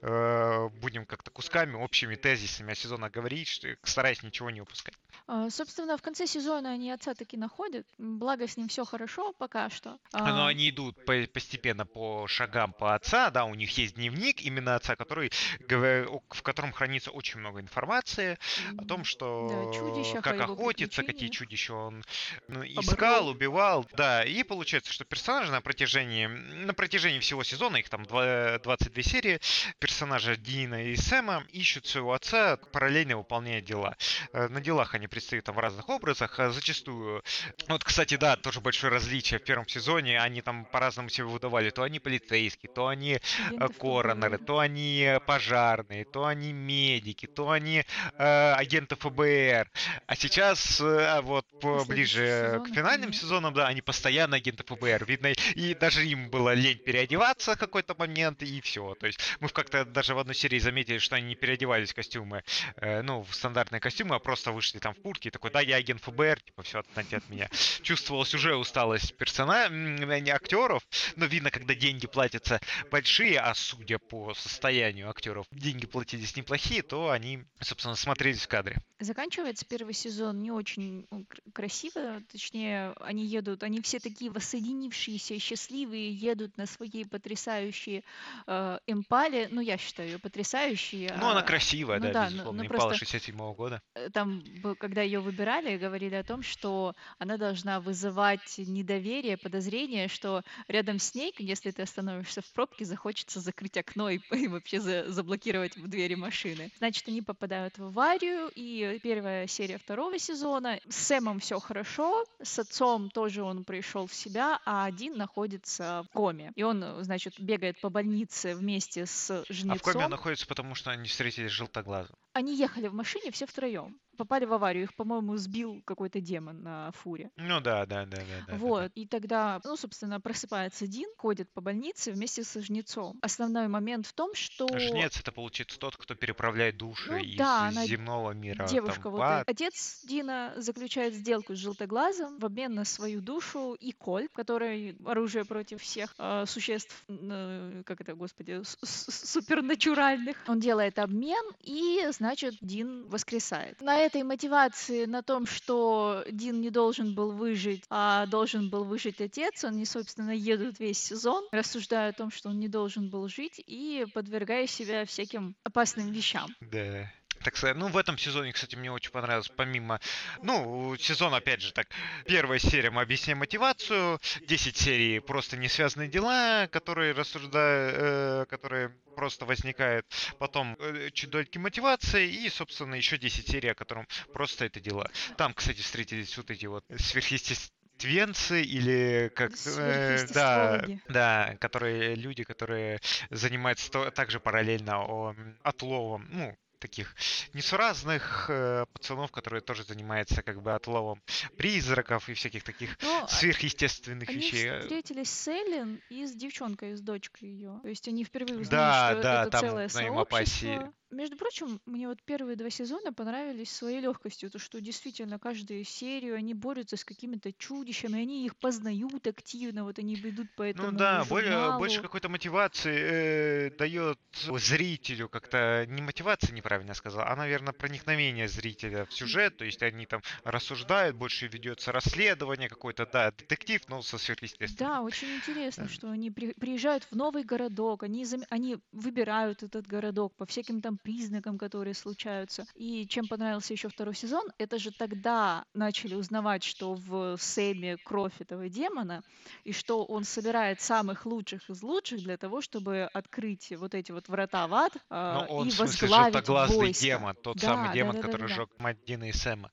э, 0.00 0.68
будем 0.80 1.06
как-то 1.06 1.30
кусками, 1.30 1.74
общими 1.74 2.14
тезисами 2.14 2.72
о 2.72 2.74
сезонах 2.74 3.12
говорить, 3.12 3.64
стараясь 3.82 4.22
ничего 4.22 4.50
не 4.50 4.60
упускать. 4.60 4.94
А, 5.26 5.48
собственно, 5.50 5.96
в 5.96 6.02
конце 6.02 6.26
сезона 6.26 6.72
они 6.72 6.90
отца 6.90 7.14
таки 7.14 7.36
находят, 7.36 7.86
благо 7.98 8.48
с 8.48 8.56
ним 8.56 8.68
все 8.68 8.84
хорошо 8.84 9.32
пока 9.34 9.70
что. 9.70 9.98
А... 10.12 10.32
Но 10.32 10.46
они 10.46 10.70
идут 10.70 11.04
по 11.04 11.14
постепенно 11.32 11.86
по 11.86 12.26
шагам 12.26 12.72
по 12.72 12.94
отца, 12.94 13.30
да, 13.30 13.44
у 13.44 13.54
них 13.54 13.76
есть 13.78 13.94
дневник 13.94 14.40
именно 14.40 14.74
отца, 14.74 14.96
который, 14.96 15.30
в 15.68 16.42
котором 16.42 16.72
хранится 16.72 17.10
очень 17.10 17.40
много 17.40 17.60
информации 17.60 18.38
о 18.76 18.84
том, 18.84 19.04
что 19.04 19.70
да, 20.12 20.20
как 20.20 20.40
охотиться, 20.40 21.02
какие 21.02 21.28
чудища 21.28 21.74
он 21.74 22.04
ну, 22.48 22.64
искал, 22.64 23.28
убивал, 23.28 23.86
да, 23.96 24.24
и 24.24 24.42
получается, 24.42 24.92
что 24.92 25.04
персонажи 25.04 25.52
на 25.52 25.60
протяжении 25.60 26.26
на 26.26 26.74
протяжении 26.74 27.20
всего 27.20 27.44
сезона, 27.44 27.76
их 27.76 27.88
там 27.88 27.99
22 28.06 29.02
серии, 29.02 29.40
персонажа 29.78 30.36
Дина 30.36 30.84
и 30.84 30.96
Сэма 30.96 31.44
ищут 31.52 31.86
своего 31.86 32.12
отца, 32.12 32.56
параллельно 32.72 33.16
выполняя 33.16 33.60
дела. 33.60 33.96
Э, 34.32 34.48
на 34.48 34.60
делах 34.60 34.94
они 34.94 35.06
предстают 35.06 35.44
там 35.44 35.54
в 35.54 35.58
разных 35.58 35.88
образах, 35.88 36.38
а 36.38 36.50
зачастую... 36.50 37.22
Вот, 37.68 37.84
кстати, 37.84 38.16
да, 38.16 38.36
тоже 38.36 38.60
большое 38.60 38.92
различие 38.92 39.40
в 39.40 39.44
первом 39.44 39.68
сезоне, 39.68 40.20
они 40.20 40.42
там 40.42 40.64
по-разному 40.64 41.08
себя 41.08 41.26
выдавали, 41.26 41.70
то 41.70 41.82
они 41.82 41.98
полицейские, 41.98 42.72
то 42.72 42.88
они 42.88 43.14
э, 43.14 43.68
коронеры, 43.78 44.38
то 44.38 44.58
они 44.58 45.18
пожарные, 45.26 46.04
то 46.04 46.26
они 46.26 46.52
медики, 46.52 47.26
то 47.26 47.50
они 47.50 47.84
э, 48.18 48.52
агенты 48.52 48.96
ФБР. 48.96 49.70
А 50.06 50.16
сейчас, 50.16 50.80
э, 50.80 51.20
вот, 51.22 51.46
ближе 51.86 52.62
к 52.66 52.74
финальным 52.74 53.12
сезонам, 53.12 53.54
да, 53.54 53.66
они 53.66 53.82
постоянно 53.82 54.36
агенты 54.36 54.64
ФБР. 54.64 55.04
Видно, 55.04 55.32
и 55.54 55.74
даже 55.74 56.06
им 56.06 56.30
было 56.30 56.54
лень 56.54 56.78
переодеваться 56.78 57.54
в 57.54 57.58
какой-то 57.82 57.98
момент, 57.98 58.42
и 58.42 58.60
все. 58.60 58.94
То 58.94 59.06
есть 59.06 59.20
мы 59.40 59.48
как-то 59.48 59.84
даже 59.84 60.14
в 60.14 60.18
одной 60.18 60.34
серии 60.34 60.58
заметили, 60.58 60.98
что 60.98 61.16
они 61.16 61.28
не 61.28 61.34
переодевались 61.34 61.92
в 61.92 61.94
костюмы, 61.94 62.42
э, 62.76 63.02
ну, 63.02 63.22
в 63.22 63.34
стандартные 63.34 63.80
костюмы, 63.80 64.14
а 64.14 64.18
просто 64.18 64.52
вышли 64.52 64.78
там 64.78 64.94
в 64.94 65.00
куртке, 65.00 65.28
и 65.28 65.32
такой, 65.32 65.50
да, 65.50 65.60
я 65.60 65.76
агент 65.76 66.02
ФБР, 66.02 66.40
типа, 66.40 66.62
все, 66.62 66.80
отстаньте 66.80 67.16
от 67.16 67.28
меня. 67.28 67.48
Чувствовалась 67.82 68.34
уже 68.34 68.56
усталость 68.56 69.16
персона, 69.16 69.68
не 69.68 70.30
актеров, 70.30 70.82
но 71.16 71.26
видно, 71.26 71.50
когда 71.50 71.74
деньги 71.74 72.06
платятся 72.06 72.60
большие, 72.90 73.40
а 73.40 73.54
судя 73.54 73.98
по 73.98 74.34
состоянию 74.34 75.08
актеров, 75.08 75.46
деньги 75.50 75.86
платились 75.86 76.36
неплохие, 76.36 76.82
то 76.82 77.10
они, 77.10 77.44
собственно, 77.60 77.96
смотрелись 77.96 78.42
в 78.42 78.48
кадре. 78.48 78.76
Заканчивается 79.00 79.64
первый 79.64 79.94
сезон 79.94 80.42
не 80.42 80.50
очень 80.52 81.06
красиво, 81.54 82.22
точнее, 82.30 82.92
они 83.00 83.24
едут, 83.24 83.62
они 83.62 83.80
все 83.80 83.98
такие 83.98 84.30
воссоединившиеся, 84.30 85.38
счастливые, 85.38 86.12
едут 86.12 86.58
на 86.58 86.66
своей 86.66 87.06
потрясающей 87.06 88.04
э, 88.46 88.78
импале, 88.86 89.48
ну, 89.50 89.62
я 89.62 89.78
считаю 89.78 90.10
ее 90.10 90.18
потрясающей. 90.18 91.08
Ну, 91.16 91.28
она 91.28 91.40
а, 91.40 91.42
красивая, 91.42 91.98
ну, 91.98 92.06
да, 92.06 92.12
да, 92.12 92.26
безусловно, 92.26 92.62
ну, 92.62 92.68
импала 92.68 92.94
67 92.94 93.34
-го 93.36 93.54
года. 93.54 93.82
Э, 93.94 94.10
там, 94.10 94.42
когда 94.78 95.00
ее 95.00 95.20
выбирали, 95.20 95.78
говорили 95.78 96.16
о 96.16 96.22
том, 96.22 96.42
что 96.42 96.94
она 97.18 97.38
должна 97.38 97.80
вызывать 97.80 98.58
недоверие, 98.58 99.38
подозрение, 99.38 100.08
что 100.08 100.42
рядом 100.68 100.98
с 100.98 101.14
ней, 101.14 101.34
если 101.38 101.70
ты 101.70 101.82
остановишься 101.82 102.42
в 102.42 102.52
пробке, 102.52 102.84
захочется 102.84 103.40
закрыть 103.40 103.78
окно 103.78 104.10
и, 104.10 104.18
и 104.30 104.46
вообще 104.46 104.78
за, 104.78 105.10
заблокировать 105.10 105.72
двери 105.76 106.16
машины. 106.16 106.70
Значит, 106.76 107.08
они 107.08 107.22
попадают 107.22 107.78
в 107.78 107.84
аварию, 107.84 108.50
и 108.54 108.89
первая 108.98 109.46
серия 109.46 109.78
второго 109.78 110.18
сезона. 110.18 110.80
С 110.88 110.96
Сэмом 110.96 111.40
все 111.40 111.58
хорошо, 111.60 112.24
с 112.42 112.58
отцом 112.58 113.10
тоже 113.10 113.42
он 113.42 113.64
пришел 113.64 114.06
в 114.06 114.14
себя, 114.14 114.60
а 114.64 114.84
один 114.84 115.16
находится 115.16 116.04
в 116.08 116.12
коме. 116.12 116.52
И 116.56 116.62
он, 116.62 116.84
значит, 117.04 117.38
бегает 117.38 117.80
по 117.80 117.90
больнице 117.90 118.54
вместе 118.54 119.06
с 119.06 119.44
жнецом. 119.48 119.72
А 119.72 119.76
в 119.76 119.82
коме 119.82 120.08
находится, 120.08 120.46
потому 120.46 120.74
что 120.74 120.90
они 120.90 121.08
встретились 121.08 121.50
желтоглазым. 121.50 122.16
они 122.32 122.56
ехали 122.56 122.88
в 122.88 122.94
машине 122.94 123.30
все 123.30 123.46
втроем 123.46 123.98
попали 124.20 124.44
в 124.44 124.52
аварию. 124.52 124.84
Их, 124.84 124.94
по-моему, 124.94 125.36
сбил 125.38 125.80
какой-то 125.86 126.20
демон 126.20 126.62
на 126.62 126.92
фуре. 126.92 127.30
Ну 127.36 127.60
да, 127.60 127.86
да, 127.86 128.04
да, 128.04 128.18
да. 128.46 128.56
вот. 128.56 128.80
Да, 128.80 128.88
да. 128.88 128.92
И 128.94 129.06
тогда, 129.06 129.60
ну, 129.64 129.76
собственно, 129.76 130.20
просыпается 130.20 130.86
Дин, 130.86 131.08
ходит 131.16 131.50
по 131.50 131.62
больнице 131.62 132.12
вместе 132.12 132.44
со 132.44 132.60
жнецом. 132.60 133.18
Основной 133.22 133.68
момент 133.68 134.06
в 134.06 134.12
том, 134.12 134.34
что... 134.34 134.68
Жнец 134.78 135.18
это 135.18 135.32
получится 135.32 135.78
тот, 135.78 135.96
кто 135.96 136.14
переправляет 136.14 136.76
души 136.76 137.12
ну, 137.12 137.16
из 137.16 137.38
да, 137.38 137.68
она 137.68 137.86
земного 137.86 138.32
мира. 138.32 138.66
Девушка 138.66 139.04
там, 139.04 139.12
вот. 139.12 139.20
в 139.20 139.44
Отец 139.46 140.02
Дина 140.04 140.52
заключает 140.56 141.14
сделку 141.14 141.54
с 141.54 141.58
желтоглазом 141.58 142.38
в 142.38 142.44
обмен 142.44 142.74
на 142.74 142.84
свою 142.84 143.22
душу 143.22 143.72
и 143.72 143.92
коль, 143.92 144.28
который 144.34 144.96
оружие 145.06 145.46
против 145.46 145.80
всех 145.80 146.14
э, 146.18 146.44
существ, 146.46 147.04
э, 147.08 147.82
как 147.86 148.02
это, 148.02 148.14
господи, 148.14 148.60
супернатуральных. 148.82 150.36
Он 150.46 150.60
делает 150.60 150.98
обмен, 150.98 151.44
и, 151.60 152.06
значит, 152.10 152.56
Дин 152.60 153.06
воскресает. 153.08 153.80
На 153.80 154.00
этой 154.10 154.24
мотивации, 154.24 155.04
на 155.04 155.22
том, 155.22 155.46
что 155.46 156.24
Дин 156.30 156.60
не 156.60 156.70
должен 156.70 157.14
был 157.14 157.30
выжить, 157.30 157.84
а 157.90 158.26
должен 158.26 158.68
был 158.68 158.82
выжить 158.84 159.20
отец, 159.20 159.64
они, 159.64 159.84
собственно, 159.84 160.32
едут 160.32 160.80
весь 160.80 160.98
сезон, 160.98 161.46
рассуждая 161.52 162.10
о 162.10 162.12
том, 162.12 162.30
что 162.32 162.48
он 162.48 162.58
не 162.58 162.68
должен 162.68 163.08
был 163.08 163.28
жить, 163.28 163.62
и 163.64 164.06
подвергая 164.12 164.66
себя 164.66 165.04
всяким 165.06 165.54
опасным 165.62 166.10
вещам. 166.10 166.54
Да 166.60 167.08
так 167.42 167.56
сказать. 167.56 167.76
Ну, 167.76 167.88
в 167.88 167.96
этом 167.96 168.18
сезоне, 168.18 168.52
кстати, 168.52 168.76
мне 168.76 168.92
очень 168.92 169.10
понравилось, 169.10 169.48
помимо, 169.48 170.00
ну, 170.42 170.96
сезон, 170.96 171.34
опять 171.34 171.62
же, 171.62 171.72
так, 171.72 171.88
первая 172.26 172.58
серия 172.58 172.90
мы 172.90 173.02
объясняем 173.02 173.38
мотивацию, 173.38 174.20
10 174.46 174.76
серий 174.76 175.20
просто 175.20 175.56
не 175.56 175.68
связанные 175.68 176.08
дела, 176.08 176.68
которые 176.70 177.12
рассуждают, 177.12 177.96
э, 177.98 178.46
которые 178.48 178.90
просто 179.16 179.44
возникают, 179.44 180.06
потом 180.38 180.76
э, 180.78 181.10
чуть 181.12 181.30
дольки 181.30 181.58
мотивации 181.58 182.28
и, 182.28 182.48
собственно, 182.48 182.94
еще 182.94 183.18
10 183.18 183.48
серий, 183.48 183.70
о 183.70 183.74
котором 183.74 184.06
просто 184.32 184.66
это 184.66 184.80
дела. 184.80 185.10
Там, 185.36 185.54
кстати, 185.54 185.80
встретились 185.80 186.36
вот 186.36 186.50
эти 186.50 186.66
вот 186.66 186.84
сверхъестественные 186.98 187.80
твенцы 188.00 188.62
или 188.62 189.30
как 189.34 189.52
э, 189.76 190.26
да 190.32 190.82
да 191.08 191.56
которые 191.60 192.14
люди 192.14 192.44
которые 192.44 192.98
занимаются 193.28 194.10
также 194.10 194.40
параллельно 194.40 195.04
о, 195.04 195.34
отловом 195.62 196.26
ну 196.30 196.56
таких 196.80 197.14
несуразных 197.54 198.46
э, 198.48 198.86
пацанов, 198.92 199.30
которые 199.30 199.60
тоже 199.60 199.84
занимаются 199.84 200.42
как 200.42 200.62
бы 200.62 200.72
отловом 200.74 201.22
призраков 201.56 202.28
и 202.28 202.34
всяких 202.34 202.64
таких 202.64 202.98
Но 203.02 203.20
ну, 203.20 203.28
сверхъестественных 203.28 204.28
они 204.28 204.38
вещей. 204.38 204.70
Они 204.70 204.80
встретились 204.82 205.30
с 205.30 205.48
Эллен 205.48 206.00
и 206.08 206.26
с 206.26 206.34
девчонкой, 206.34 206.96
с 206.96 207.00
дочкой 207.00 207.48
ее. 207.48 207.78
То 207.82 207.88
есть 207.88 208.08
они 208.08 208.24
впервые 208.24 208.60
узнали, 208.60 208.70
да, 208.70 209.10
что 209.12 209.22
да, 209.22 209.42
это 209.42 209.50
там 209.50 209.60
целое 209.60 209.88
сообщество. 209.88 210.92
Между 211.10 211.36
прочим, 211.36 211.80
мне 211.86 212.06
вот 212.06 212.22
первые 212.22 212.54
два 212.54 212.70
сезона 212.70 213.12
понравились 213.12 213.70
своей 213.72 214.00
легкостью, 214.00 214.48
то 214.48 214.60
что 214.60 214.80
действительно 214.80 215.40
каждую 215.40 215.82
серию 215.82 216.36
они 216.36 216.54
борются 216.54 216.96
с 216.96 217.04
какими-то 217.04 217.52
чудищами, 217.52 218.20
они 218.20 218.46
их 218.46 218.56
познают 218.56 219.26
активно, 219.26 219.82
вот 219.82 219.98
они 219.98 220.14
ведут 220.14 220.52
по 220.54 220.62
ну 220.62 220.68
этому 220.68 220.90
Ну 220.92 220.98
да, 220.98 221.24
более, 221.24 221.78
больше 221.78 222.00
какой-то 222.00 222.28
мотивации 222.28 222.96
э, 222.96 223.70
дает 223.76 224.20
зрителю, 224.32 225.28
как-то 225.28 225.84
не 225.88 226.00
мотивация, 226.00 226.52
неправильно 226.54 226.94
сказал, 226.94 227.24
а, 227.26 227.34
наверное, 227.34 227.72
проникновение 227.72 228.46
зрителя 228.46 229.04
в 229.04 229.12
сюжет, 229.12 229.56
то 229.56 229.64
есть 229.64 229.82
они 229.82 230.06
там 230.06 230.22
рассуждают, 230.44 231.16
больше 231.16 231.48
ведется 231.48 231.90
расследование 231.90 232.68
какой-то, 232.68 233.06
да, 233.06 233.32
детектив, 233.32 233.82
но 233.88 234.00
со 234.02 234.16
сверхъестественным. 234.16 234.92
Да, 234.92 235.02
очень 235.02 235.34
интересно, 235.34 235.88
что 235.88 236.08
они 236.10 236.30
при, 236.30 236.52
приезжают 236.52 237.04
в 237.04 237.16
новый 237.16 237.42
городок, 237.42 238.04
они, 238.04 238.24
они 238.48 238.78
выбирают 238.92 239.62
этот 239.64 239.86
городок 239.88 240.36
по 240.36 240.46
всяким 240.46 240.80
там 240.80 240.99
признакам, 241.02 241.58
которые 241.58 241.94
случаются. 241.94 242.66
И 242.74 243.06
чем 243.06 243.26
понравился 243.26 243.72
еще 243.72 243.88
второй 243.88 244.14
сезон, 244.14 244.44
это 244.58 244.78
же 244.78 244.90
тогда 244.90 245.64
начали 245.74 246.14
узнавать, 246.14 246.62
что 246.62 246.94
в 246.94 247.36
Сэме 247.38 247.96
кровь 247.98 248.32
этого 248.38 248.68
демона, 248.68 249.22
и 249.64 249.72
что 249.72 250.04
он 250.04 250.24
собирает 250.24 250.80
самых 250.80 251.26
лучших 251.26 251.68
из 251.70 251.82
лучших 251.82 252.22
для 252.22 252.36
того, 252.36 252.60
чтобы 252.60 253.08
открыть 253.12 253.70
вот 253.76 253.94
эти 253.94 254.12
вот 254.12 254.28
врата 254.28 254.66
в 254.66 254.74
ад 254.74 254.92
э, 255.10 255.46
он, 255.48 255.68
и 255.68 255.70
в 255.70 255.74
смысле, 255.74 256.08
возглавить 256.08 256.48
войско. 256.48 257.02
демон, 257.02 257.34
тот 257.42 257.56
да, 257.56 257.66
самый 257.68 257.92
демон, 257.92 258.16
да, 258.16 258.22
да, 258.22 258.26
который 258.26 258.48
да, 258.48 258.54
сжег 258.54 258.70
мать 258.78 258.98
Дина 259.06 259.28
и 259.28 259.32
Сэма. 259.32 259.70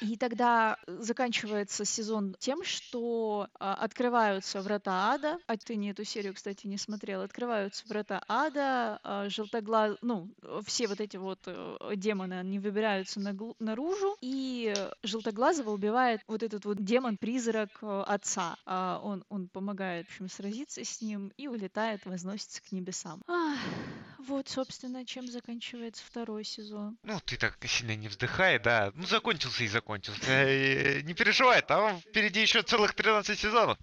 И 0.00 0.16
тогда 0.16 0.78
заканчивается 0.86 1.84
сезон 1.84 2.34
тем, 2.38 2.64
что 2.64 3.48
э, 3.58 3.64
открываются 3.64 4.60
врата 4.60 5.12
ада, 5.12 5.38
а 5.46 5.56
ты 5.56 5.76
не 5.76 5.90
эту 5.90 6.04
серию, 6.04 6.34
кстати, 6.34 6.66
не 6.66 6.78
смотрел, 6.78 7.22
открываются 7.22 7.84
врата 7.88 8.22
ада, 8.28 9.00
э, 9.02 9.28
желтоглаз, 9.28 9.96
ну, 10.02 10.30
все 10.66 10.86
вот 10.88 11.00
эти 11.00 11.16
вот 11.16 11.38
э, 11.46 11.76
демоны, 11.96 12.34
они 12.34 12.58
выбираются 12.58 13.20
наружу, 13.58 14.16
и 14.20 14.74
Желтоглазого 15.02 15.70
убивает 15.70 16.20
вот 16.26 16.42
этот 16.42 16.64
вот 16.64 16.82
демон-призрак 16.84 17.70
э, 17.82 18.04
отца. 18.06 18.56
А 18.66 19.00
он, 19.02 19.24
он 19.28 19.48
помогает, 19.48 20.06
в 20.06 20.10
общем, 20.10 20.28
сразиться 20.28 20.84
с 20.84 21.00
ним 21.00 21.32
и 21.36 21.48
улетает, 21.48 22.04
возносится 22.04 22.60
к 22.62 22.72
небесам. 22.72 23.22
Ах, 23.26 23.58
вот, 24.26 24.48
собственно, 24.48 25.04
чем 25.04 25.26
заканчивается 25.28 26.04
второй 26.04 26.44
сезон. 26.44 26.98
Ну, 27.02 27.18
ты 27.24 27.36
так 27.36 27.56
сильно 27.66 27.96
не 27.96 28.08
вздыхай, 28.08 28.58
да. 28.58 28.92
Ну, 28.94 29.06
закончился 29.06 29.64
и 29.64 29.68
закончился. 29.68 30.20
Э, 30.26 31.00
не 31.02 31.14
переживай, 31.14 31.62
там 31.62 32.00
впереди 32.00 32.42
еще 32.42 32.62
целых 32.62 32.94
13 32.94 33.38
сезонов. 33.38 33.78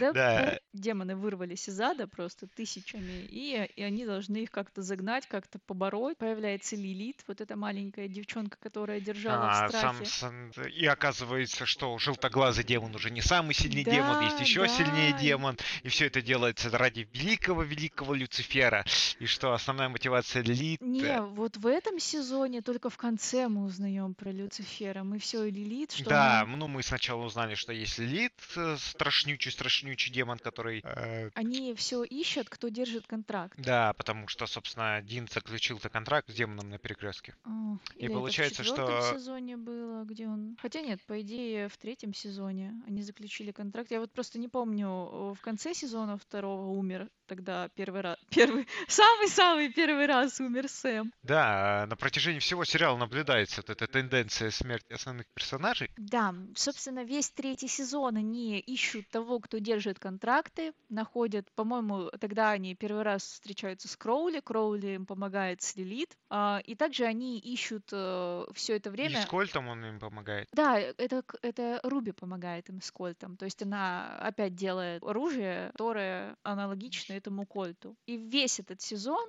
Да, 0.00 0.12
да. 0.12 0.58
демоны 0.72 1.16
вырвались 1.16 1.68
из 1.68 1.80
ада 1.80 2.06
просто 2.06 2.46
тысячами, 2.46 3.26
и, 3.30 3.68
и 3.76 3.82
они 3.82 4.04
должны 4.04 4.38
их 4.38 4.50
как-то 4.50 4.82
загнать, 4.82 5.26
как-то 5.26 5.58
побороть. 5.58 6.18
Появляется 6.18 6.76
Лилит, 6.76 7.24
вот 7.26 7.40
эта 7.40 7.56
маленькая 7.56 8.08
девчонка, 8.08 8.58
которая 8.60 9.00
держала 9.00 9.50
а, 9.50 9.66
в 9.66 9.68
страхе. 9.70 10.04
Сам, 10.04 10.52
сам, 10.52 10.64
и 10.64 10.86
оказывается, 10.86 11.66
что 11.66 11.96
желтоглазый 11.98 12.64
демон 12.64 12.94
уже 12.94 13.10
не 13.10 13.22
самый 13.22 13.54
сильный 13.54 13.84
да, 13.84 13.90
демон, 13.90 14.24
есть 14.24 14.40
еще 14.40 14.62
да. 14.62 14.68
сильнее 14.68 15.12
демон, 15.12 15.56
и 15.82 15.88
все 15.88 16.06
это 16.06 16.20
делается 16.20 16.70
ради 16.70 17.08
великого-великого 17.12 18.14
Люцифера, 18.14 18.84
и 19.18 19.26
что 19.26 19.52
основная 19.52 19.85
мотивация 19.88 20.42
Лилит... 20.42 20.80
Не, 20.80 21.20
вот 21.20 21.56
в 21.56 21.66
этом 21.66 21.98
сезоне 21.98 22.62
только 22.62 22.90
в 22.90 22.96
конце 22.96 23.48
мы 23.48 23.64
узнаем 23.64 24.14
про 24.14 24.30
Люцифера, 24.30 25.02
мы 25.02 25.18
все 25.18 25.48
Лилит, 25.48 25.92
что 25.92 26.08
Да, 26.08 26.44
мы... 26.46 26.56
ну 26.56 26.68
мы 26.68 26.82
сначала 26.82 27.24
узнали, 27.24 27.54
что 27.54 27.72
есть 27.72 27.98
Лилит, 27.98 28.34
э, 28.56 28.76
страшнючий-страшнючий 28.78 30.12
демон, 30.12 30.38
который... 30.38 30.82
Э... 30.84 31.30
Они 31.34 31.74
все 31.74 32.04
ищут, 32.04 32.48
кто 32.48 32.68
держит 32.68 33.06
контракт. 33.06 33.54
Да, 33.58 33.92
потому 33.94 34.28
что, 34.28 34.46
собственно, 34.46 35.00
Дин 35.02 35.28
заключил-то 35.30 35.88
контракт 35.88 36.30
с 36.30 36.34
демоном 36.34 36.70
на 36.70 36.78
перекрестке. 36.78 37.34
А, 37.44 37.76
и 37.96 38.08
получается, 38.08 38.62
в 38.62 38.66
что... 38.66 39.12
сезоне 39.12 39.56
было, 39.56 40.04
где 40.04 40.26
он... 40.26 40.56
Хотя 40.60 40.80
нет, 40.80 41.00
по 41.06 41.20
идее, 41.20 41.68
в 41.68 41.76
третьем 41.76 42.14
сезоне 42.14 42.74
они 42.86 43.02
заключили 43.02 43.52
контракт. 43.52 43.90
Я 43.90 44.00
вот 44.00 44.12
просто 44.12 44.38
не 44.38 44.48
помню, 44.48 45.34
в 45.34 45.38
конце 45.40 45.74
сезона 45.74 46.18
второго 46.18 46.70
умер 46.70 47.08
тогда 47.26 47.68
первый 47.74 48.00
раз... 48.00 48.16
Первый... 48.30 48.66
Самый-самый 48.88 49.65
первый 49.68 50.06
раз 50.06 50.40
умер 50.40 50.68
Сэм. 50.68 51.12
Да, 51.22 51.86
на 51.88 51.96
протяжении 51.96 52.38
всего 52.38 52.64
сериала 52.64 52.96
наблюдается 52.96 53.56
вот 53.58 53.70
эта 53.70 53.86
тенденция 53.86 54.50
смерти 54.50 54.92
основных 54.92 55.26
персонажей. 55.34 55.90
Да, 55.96 56.34
собственно, 56.54 57.04
весь 57.04 57.30
третий 57.30 57.68
сезон 57.68 58.16
они 58.16 58.58
ищут 58.58 59.08
того, 59.08 59.40
кто 59.40 59.58
держит 59.58 59.98
контракты, 59.98 60.72
находят, 60.88 61.50
по-моему, 61.54 62.10
тогда 62.20 62.50
они 62.50 62.74
первый 62.74 63.02
раз 63.02 63.22
встречаются 63.22 63.88
с 63.88 63.96
Кроули, 63.96 64.40
Кроули 64.40 64.94
им 64.94 65.06
помогает 65.06 65.62
с 65.62 65.76
Лилит, 65.76 66.16
а, 66.28 66.60
и 66.64 66.74
также 66.74 67.04
они 67.04 67.38
ищут 67.38 67.88
э, 67.92 68.46
все 68.54 68.76
это 68.76 68.90
время... 68.90 69.20
И 69.20 69.22
с 69.22 69.26
Кольтом 69.26 69.68
он 69.68 69.84
им 69.84 69.98
помогает. 69.98 70.48
Да, 70.52 70.78
это, 70.78 71.22
это 71.42 71.80
Руби 71.82 72.12
помогает 72.12 72.68
им 72.68 72.80
с 72.80 72.90
Кольтом, 72.90 73.36
то 73.36 73.44
есть 73.44 73.62
она 73.62 74.16
опять 74.18 74.54
делает 74.54 75.02
оружие, 75.02 75.70
которое 75.72 76.36
аналогично 76.42 77.14
этому 77.14 77.46
Кольту. 77.46 77.96
И 78.06 78.16
весь 78.16 78.60
этот 78.60 78.80
сезон 78.80 79.28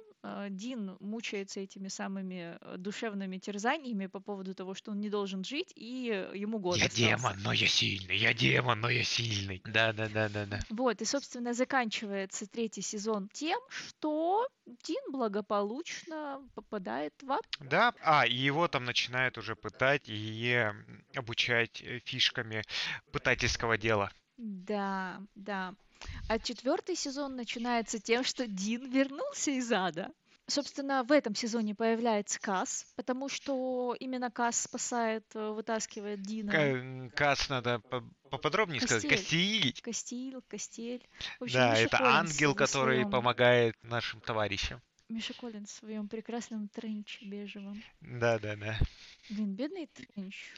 Дин 0.50 0.98
мучается 1.00 1.60
этими 1.60 1.88
самыми 1.88 2.58
э, 2.62 2.78
душевными 2.78 3.38
терзаниями 3.38 4.08
по 4.08 4.20
поводу 4.20 4.54
того, 4.54 4.74
что 4.74 4.92
он 4.92 5.00
не 5.00 5.10
должен 5.10 5.44
жить, 5.44 5.72
и 5.76 6.30
ему 6.34 6.60
год 6.60 6.78
Я 6.78 6.86
остался. 6.86 7.08
демон, 7.08 7.34
но 7.44 7.52
я 7.52 7.68
сильный, 7.68 8.18
я 8.18 8.34
демон, 8.34 8.80
но 8.82 8.90
я 8.90 9.04
сильный. 9.04 9.62
Да, 9.66 9.94
да, 9.94 10.08
да, 10.10 10.30
да, 10.30 10.46
да. 10.46 10.60
Вот, 10.70 11.02
и, 11.02 11.06
собственно, 11.06 11.54
заканчивается 11.54 12.48
третий 12.48 12.82
сезон 12.82 13.30
тем, 13.34 13.60
что 13.70 14.48
Дин 14.66 15.02
благополучно 15.12 16.42
попадает 16.56 17.14
в 17.22 17.32
ад. 17.32 17.46
Да, 17.60 17.94
а, 18.02 18.26
и 18.26 18.34
его 18.36 18.68
там 18.68 18.86
начинают 18.86 19.38
уже 19.38 19.56
пытать 19.56 20.04
и 20.08 20.66
обучать 21.16 21.82
э, 21.82 22.00
фишками 22.06 22.64
пытательского 23.12 23.78
дела. 23.78 24.12
Да, 24.38 25.22
да. 25.36 25.74
А 26.30 26.40
четвертый 26.40 26.96
сезон 26.96 27.36
начинается 27.36 28.00
тем, 28.00 28.24
что 28.24 28.48
Дин 28.48 28.90
вернулся 28.90 29.52
из 29.52 29.72
ада. 29.72 30.12
Собственно, 30.50 31.04
в 31.04 31.12
этом 31.12 31.36
сезоне 31.36 31.76
появляется 31.76 32.40
Касс, 32.40 32.86
потому 32.96 33.28
что 33.28 33.96
именно 34.00 34.32
Касс 34.32 34.62
спасает, 34.62 35.26
э, 35.36 35.50
вытаскивает 35.50 36.22
Дина. 36.22 36.52
К- 37.10 37.16
Касс 37.18 37.50
надо 37.50 37.82
поподробнее 38.30 38.80
Костель. 38.80 39.00
сказать. 39.00 39.18
Костиль. 39.20 39.82
Костиль, 39.82 40.42
Костель. 40.48 41.08
общем, 41.42 41.54
да, 41.60 41.76
это 41.78 41.98
ангел, 42.02 42.56
который 42.56 43.06
помогает 43.06 43.76
нашим 43.84 44.22
товарищам. 44.22 44.82
Миша 45.10 45.34
Коллинз 45.34 45.70
в 45.70 45.76
своем 45.80 46.08
прекрасном 46.10 46.68
тренче 46.70 47.26
бежевом. 47.26 47.82
Да-да-да. 48.02 48.78
Блин, 49.30 49.54
бедный 49.56 49.88
тренч. 49.88 50.54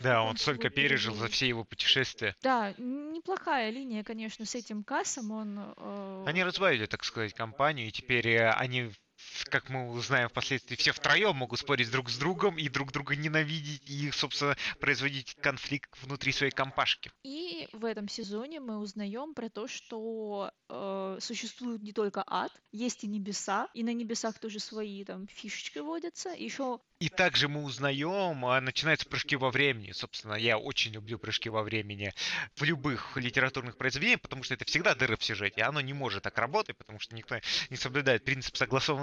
Да, 0.00 0.22
он 0.22 0.36
столько 0.36 0.70
пережил 0.70 1.14
за 1.14 1.28
все 1.28 1.48
его 1.48 1.64
путешествия. 1.64 2.36
Да, 2.42 2.74
неплохая 2.78 3.70
линия, 3.70 4.04
конечно, 4.04 4.44
с 4.44 4.54
этим 4.54 4.84
кассом. 4.84 5.30
Он 5.30 5.74
э, 5.76 6.24
Они 6.26 6.44
разбавили, 6.44 6.86
так 6.86 7.04
сказать, 7.04 7.34
компанию, 7.34 7.88
и 7.88 7.90
теперь 7.90 8.28
э, 8.28 8.50
они, 8.50 8.92
как 9.50 9.68
мы 9.68 9.90
узнаем 9.90 10.28
впоследствии, 10.28 10.76
все 10.76 10.92
втроем 10.92 11.36
могут 11.36 11.60
спорить 11.60 11.90
друг 11.90 12.10
с 12.10 12.18
другом 12.18 12.58
и 12.58 12.68
друг 12.68 12.92
друга 12.92 13.16
ненавидеть, 13.16 13.82
и, 13.88 14.10
собственно, 14.10 14.56
производить 14.80 15.34
конфликт 15.40 15.90
внутри 16.02 16.32
своей 16.32 16.52
компашки. 16.52 17.10
И 17.24 17.68
в 17.72 17.84
этом 17.84 18.08
сезоне 18.08 18.60
мы 18.60 18.78
узнаем 18.78 19.34
про 19.34 19.48
то, 19.48 19.66
что 19.68 20.50
э, 20.68 21.18
существует 21.20 21.82
не 21.82 21.92
только 21.92 22.22
ад, 22.26 22.52
есть 22.72 23.04
и 23.04 23.06
небеса, 23.06 23.68
и 23.74 23.82
на 23.82 23.92
небесах 23.92 24.38
тоже 24.38 24.60
свои 24.60 25.04
там 25.04 25.26
фишечки 25.28 25.78
водятся. 25.78 26.30
Еще 26.30 26.80
И 27.00 27.08
также 27.08 27.48
мы 27.48 27.62
узнаем, 27.62 28.44
а, 28.44 28.60
начинаются 28.60 29.06
прыжки 29.08 29.36
во 29.36 29.50
времени. 29.50 29.92
Собственно, 29.92 30.34
я 30.34 30.58
очень 30.58 30.92
люблю 30.92 31.18
прыжки 31.18 31.48
во 31.48 31.62
времени 31.62 32.12
в 32.56 32.62
любых 32.64 33.16
литературных 33.16 33.76
произведениях, 33.76 34.20
потому 34.20 34.42
что 34.42 34.54
это 34.54 34.64
всегда 34.64 34.94
дыры 34.94 35.16
в 35.16 35.24
сюжете. 35.24 35.62
Оно 35.62 35.80
не 35.80 35.92
может 35.92 36.24
так 36.24 36.36
работать, 36.38 36.76
потому 36.76 37.00
что 37.00 37.14
никто 37.14 37.36
не 37.70 37.76
соблюдает 37.76 38.24
принцип 38.24 38.56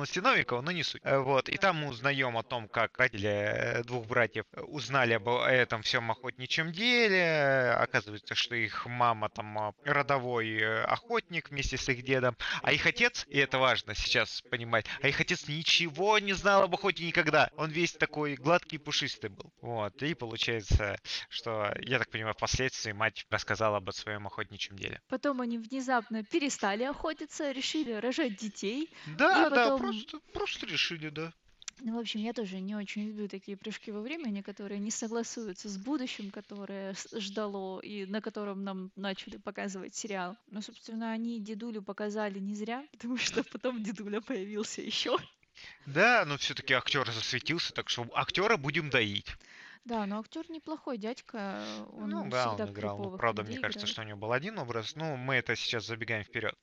согласованности 0.05 0.19
Новикова, 0.19 0.61
но 0.61 0.71
не 0.71 0.83
суть. 0.83 1.01
Э, 1.03 1.17
Вот. 1.19 1.49
И 1.49 1.57
там 1.57 1.77
мы 1.77 1.89
узнаем 1.89 2.37
о 2.37 2.43
том, 2.43 2.67
как 2.67 2.97
родители 2.97 3.29
э, 3.29 3.83
двух 3.83 4.05
братьев 4.07 4.45
узнали 4.67 5.13
об 5.13 5.27
этом 5.29 5.81
всем 5.81 6.11
охотничьем 6.11 6.71
деле. 6.71 7.71
Оказывается, 7.77 8.35
что 8.35 8.55
их 8.55 8.85
мама 8.85 9.29
там 9.29 9.57
а, 9.57 9.73
родовой 9.83 10.57
э, 10.57 10.83
охотник 10.83 11.49
вместе 11.49 11.77
с 11.77 11.89
их 11.89 12.03
дедом. 12.03 12.35
А 12.61 12.71
их 12.71 12.85
отец, 12.85 13.25
и 13.29 13.37
это 13.39 13.57
важно 13.57 13.95
сейчас 13.95 14.41
понимать, 14.49 14.85
а 15.01 15.07
их 15.07 15.19
отец 15.19 15.47
ничего 15.47 16.19
не 16.19 16.33
знал 16.33 16.63
об 16.63 16.73
охоте 16.73 17.05
никогда. 17.05 17.49
Он 17.57 17.69
весь 17.69 17.93
такой 17.93 18.35
гладкий 18.35 18.75
и 18.77 18.79
пушистый 18.79 19.29
был. 19.29 19.51
Вот. 19.61 20.01
И 20.03 20.13
получается, 20.13 20.97
что, 21.29 21.73
я 21.81 21.99
так 21.99 22.09
понимаю, 22.09 22.33
впоследствии 22.35 22.91
мать 22.91 23.25
рассказала 23.29 23.77
об 23.77 23.91
своем 23.91 24.27
охотничьем 24.27 24.77
деле. 24.77 24.99
потом 25.07 25.41
они 25.41 25.57
внезапно 25.57 26.23
перестали 26.23 26.83
охотиться, 26.83 27.51
решили 27.51 27.93
рожать 27.93 28.35
детей. 28.35 28.89
Да, 29.05 29.47
И 29.47 29.49
да, 29.49 29.49
потом- 29.49 29.81
просто, 30.03 30.19
просто 30.33 30.65
решили, 30.65 31.09
да. 31.09 31.33
Ну, 31.81 31.97
в 31.97 31.99
общем, 31.99 32.21
я 32.21 32.31
тоже 32.31 32.61
не 32.61 32.73
очень 32.75 33.07
люблю 33.07 33.27
такие 33.27 33.57
прыжки 33.57 33.91
во 33.91 34.01
времени, 34.01 34.41
которые 34.41 34.79
не 34.79 34.91
согласуются 34.91 35.67
с 35.67 35.77
будущим, 35.77 36.31
которое 36.31 36.95
ждало 37.13 37.79
и 37.81 38.05
на 38.05 38.21
котором 38.21 38.63
нам 38.63 38.91
начали 38.95 39.37
показывать 39.37 39.93
сериал. 39.93 40.37
Но, 40.47 40.61
собственно, 40.61 41.11
они 41.11 41.41
дедулю 41.41 41.81
показали 41.81 42.39
не 42.39 42.55
зря, 42.55 42.85
потому 42.91 43.17
что 43.17 43.43
потом 43.43 43.83
дедуля 43.83 44.21
появился 44.21 44.81
еще. 44.81 45.17
Да, 45.85 46.23
но 46.25 46.37
все-таки 46.37 46.73
актер 46.73 47.09
засветился, 47.11 47.73
так 47.73 47.89
что 47.89 48.07
актера 48.13 48.57
будем 48.57 48.89
доить. 48.89 49.35
Да, 49.85 50.05
но 50.07 50.19
актер 50.19 50.49
неплохой 50.49 50.97
дядька, 50.97 51.63
он 51.93 52.09
ну 52.09 52.29
да, 52.29 52.53
он 52.53 52.69
играл. 52.69 52.97
Ну, 52.97 53.17
правда, 53.17 53.43
мне 53.43 53.51
людей 53.51 53.61
кажется, 53.61 53.85
играет. 53.85 53.93
что 53.93 54.01
у 54.01 54.05
него 54.05 54.17
был 54.17 54.31
один 54.31 54.57
образ. 54.57 54.95
Ну, 54.95 55.15
мы 55.15 55.35
это 55.35 55.55
сейчас 55.55 55.85
забегаем 55.85 56.23
вперед. 56.23 56.55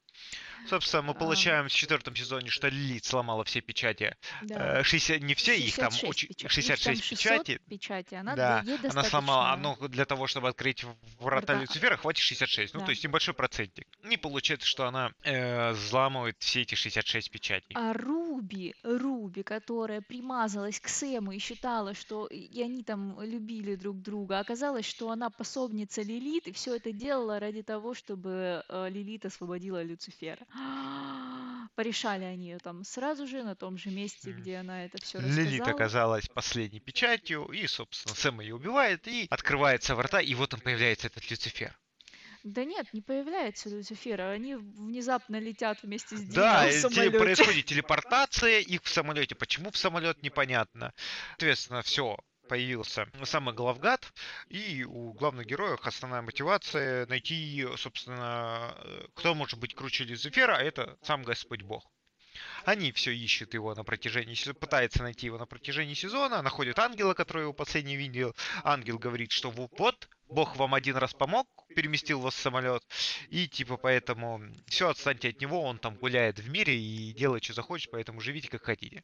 Собственно, 0.69 1.03
мы 1.03 1.11
А. 1.11 1.15
получаем 1.15 1.69
в 1.69 1.73
четвертом 1.73 2.15
сезоне, 2.15 2.49
что 2.49 2.69
Лилит 2.69 3.05
сломала 3.05 3.43
все 3.43 3.61
печати. 3.61 4.17
Да. 4.43 4.81
Э, 4.81 4.83
60, 4.85 5.21
не 5.21 5.35
все, 5.35 5.59
их 5.59 5.75
там 5.75 5.91
66 5.91 6.09
очень, 6.09 6.29
печа- 6.29 6.45
их 6.47 6.51
66 6.53 6.85
там 6.85 6.95
600 6.95 7.19
печати. 7.19 7.61
печати, 7.69 8.15
она, 8.15 8.37
Да, 8.37 8.63
ей 8.65 8.79
Она 8.89 9.03
сломала, 9.03 9.57
ну, 9.57 9.77
для 9.89 10.05
того, 10.05 10.29
чтобы 10.29 10.49
открыть 10.49 10.85
врата 10.85 11.55
Врата. 11.55 11.55
Люцифера, 11.55 11.97
хватит 11.97 12.23
66. 12.23 12.75
Ну, 12.75 12.81
Да. 12.81 12.87
то 12.87 12.91
есть 12.93 13.03
небольшой 13.03 13.35
процентик. 13.35 13.87
И 14.09 14.17
получается, 14.17 14.69
что 14.69 14.87
она 14.87 15.11
э, 15.25 15.73
взламывает 15.73 16.37
все 16.39 16.63
эти 16.63 16.77
66 16.77 17.31
печатей. 17.33 17.75
А 17.75 17.93
Руби, 17.93 18.75
Руби, 18.85 19.43
которая 19.43 20.01
примазалась 20.01 20.79
к 20.79 20.87
Сэму 20.89 21.33
и 21.33 21.39
считала, 21.41 21.95
что 21.95 22.27
и 22.29 22.63
они 22.63 22.85
там 22.85 23.21
любили 23.21 23.75
друг 23.75 24.01
друга, 24.01 24.39
оказалось, 24.39 24.87
что 24.87 25.11
она 25.11 25.29
пособница 25.31 26.03
Лилит, 26.03 26.47
и 26.47 26.53
все 26.53 26.77
это 26.77 26.93
делала 26.93 27.41
ради 27.41 27.63
того, 27.63 27.95
чтобы 27.95 28.63
э, 28.69 28.89
Лилит 28.91 29.25
освободила 29.27 29.83
Люцифера. 29.83 30.02
Порешали 31.75 32.25
они 32.25 32.51
ее 32.51 32.59
там 32.59 32.85
сразу 32.85 33.27
же, 33.27 33.43
на 33.43 33.55
том 33.55 33.79
же 33.79 33.91
месте, 33.91 34.33
где 34.33 34.57
она 34.57 34.85
это 34.85 34.99
все 35.03 35.19
Лилит 35.21 35.61
рассказала. 35.61 35.71
оказалась 35.71 36.29
последней 36.29 36.81
печатью, 36.81 37.47
и, 37.47 37.67
собственно, 37.67 38.15
Сэм 38.15 38.41
ее 38.41 38.55
убивает, 38.55 39.07
и 39.09 39.27
открывается 39.31 39.95
врата, 39.95 40.21
и 40.21 40.35
вот 40.35 40.55
он 40.55 40.61
появляется 40.61 41.07
этот 41.07 41.31
Люцифер. 41.31 41.77
Да 42.45 42.65
нет, 42.65 42.93
не 42.93 43.01
появляется 43.01 43.69
Люцифера, 43.69 44.31
они 44.31 44.57
внезапно 44.57 45.39
летят 45.39 45.83
вместе 45.83 46.17
с 46.17 46.23
Да, 46.23 46.69
Диной 46.69 47.09
в 47.09 47.19
происходит 47.19 47.67
телепортация 47.67 48.59
их 48.59 48.83
в 48.83 48.89
самолете. 48.89 49.37
Почему 49.37 49.71
в 49.71 49.77
самолет, 49.77 50.23
непонятно. 50.23 50.93
Соответственно, 51.31 51.83
все, 51.83 52.19
появился 52.53 53.07
самый 53.25 53.55
главгад, 53.55 54.13
и 54.51 54.85
у 54.85 55.15
главных 55.15 55.47
героев 55.47 55.81
основная 55.85 56.21
мотивация 56.21 57.07
найти, 57.07 57.67
собственно, 57.79 58.75
э, 58.77 59.07
кто 59.15 59.35
может 59.35 59.59
быть 59.59 59.75
круче 59.75 60.05
Люцифера, 60.05 60.57
а 60.59 60.63
это 60.63 60.99
сам 61.03 61.23
Господь 61.23 61.63
Бог. 61.63 61.91
Они 62.67 62.93
все 62.93 63.11
ищут 63.11 63.55
его 63.55 63.75
на 63.75 63.85
протяжении, 63.85 64.35
се- 64.35 64.53
пытаются 64.53 65.03
найти 65.03 65.27
его 65.27 65.39
на 65.39 65.47
протяжении 65.47 65.95
сезона, 65.95 66.43
находят 66.43 66.79
ангела, 66.79 67.15
который 67.15 67.45
его 67.45 67.55
последний 67.55 67.97
видел. 67.97 68.35
Ангел 68.65 68.99
говорит, 68.99 69.33
что 69.33 69.51
во- 69.51 69.71
вот, 69.79 70.11
Бог 70.29 70.57
вам 70.57 70.75
один 70.75 70.99
раз 70.99 71.15
помог, 71.15 71.47
переместил 71.75 72.21
вас 72.21 72.35
в 72.35 72.39
самолет, 72.39 72.83
и 73.31 73.49
типа 73.49 73.79
поэтому 73.79 74.43
все, 74.67 74.91
отстаньте 74.91 75.31
от 75.31 75.41
него, 75.41 75.63
он 75.63 75.79
там 75.79 75.95
гуляет 75.95 76.39
в 76.39 76.51
мире 76.51 76.79
и 76.79 77.15
делает, 77.15 77.45
что 77.45 77.55
захочет, 77.55 77.91
поэтому 77.91 78.21
живите 78.21 78.49
как 78.49 78.63
хотите. 78.63 79.03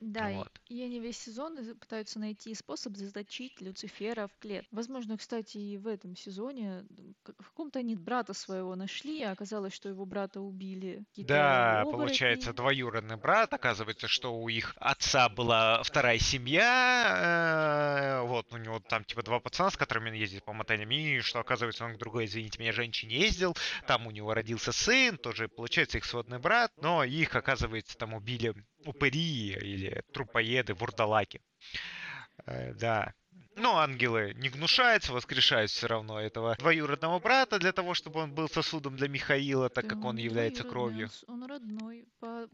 Да, 0.00 0.30
и- 0.30 0.36
Вот. 0.36 0.60
и 0.68 0.82
они 0.82 0.98
весь 0.98 1.18
сезон 1.18 1.58
из- 1.58 1.76
пытаются 1.76 2.18
найти 2.18 2.54
способ 2.54 2.96
заточить 2.96 3.60
Люцифера 3.60 4.28
в 4.28 4.38
клет. 4.38 4.64
Возможно, 4.70 5.18
кстати, 5.18 5.58
и 5.58 5.76
в 5.76 5.86
этом 5.86 6.16
сезоне 6.16 6.86
м, 6.98 7.14
к- 7.22 7.34
в 7.38 7.50
каком-то 7.50 7.80
они 7.80 7.96
брата 7.96 8.32
своего 8.32 8.74
нашли, 8.76 9.22
а 9.22 9.32
оказалось, 9.32 9.74
что 9.74 9.90
его 9.90 10.06
брата 10.06 10.40
убили 10.40 11.04
какие-то 11.10 11.34
Да, 11.34 11.80
оборотни. 11.82 11.98
получается, 12.06 12.52
двоюродный 12.54 13.16
брат. 13.16 13.52
Оказывается, 13.52 14.08
что 14.08 14.34
у 14.40 14.48
их 14.48 14.74
отца 14.78 15.28
была 15.28 15.82
вторая 15.82 16.18
семья. 16.18 18.20
э, 18.22 18.26
Вот, 18.26 18.52
у 18.52 18.56
него 18.56 18.80
там 18.80 19.04
типа 19.04 19.22
два 19.22 19.40
пацана, 19.40 19.70
с 19.70 19.76
которыми 19.76 20.08
он 20.10 20.14
ездит 20.14 20.44
по 20.44 20.52
мотелям. 20.52 20.90
И 20.90 21.20
что, 21.20 21.40
оказывается, 21.40 21.84
он 21.84 21.94
к 21.94 21.98
другой, 21.98 22.26
извините 22.26 22.58
меня, 22.58 22.72
женщине 22.72 23.16
ездил. 23.18 23.56
Там 23.86 24.06
у 24.06 24.10
него 24.10 24.34
родился 24.34 24.72
сын, 24.72 25.16
тоже, 25.18 25.48
получается, 25.48 25.98
их 25.98 26.04
сводный 26.04 26.38
брат. 26.38 26.72
Но 26.80 27.04
их, 27.04 27.34
оказывается, 27.34 27.96
там 27.96 28.14
убили 28.14 28.54
упыри 28.86 29.52
или 29.52 30.02
трупоеды, 30.12 30.74
вурдалаки. 30.74 31.40
Э, 32.46 32.72
Да. 32.74 33.14
Но 33.56 33.78
ангелы 33.78 34.32
не 34.36 34.48
гнушаются, 34.48 35.12
воскрешают 35.12 35.70
все 35.70 35.86
равно 35.86 36.20
этого 36.20 36.56
двоюродного 36.56 37.18
брата 37.18 37.58
для 37.58 37.72
того, 37.72 37.94
чтобы 37.94 38.20
он 38.20 38.32
был 38.32 38.48
сосудом 38.48 38.96
для 38.96 39.08
Михаила, 39.08 39.68
так 39.68 39.84
Да 39.84 39.94
как 39.94 40.04
он 40.04 40.16
является 40.16 40.64
кровью. 40.64 41.10
Он, 41.26 41.44
родной 41.44 42.06
по, 42.20 42.48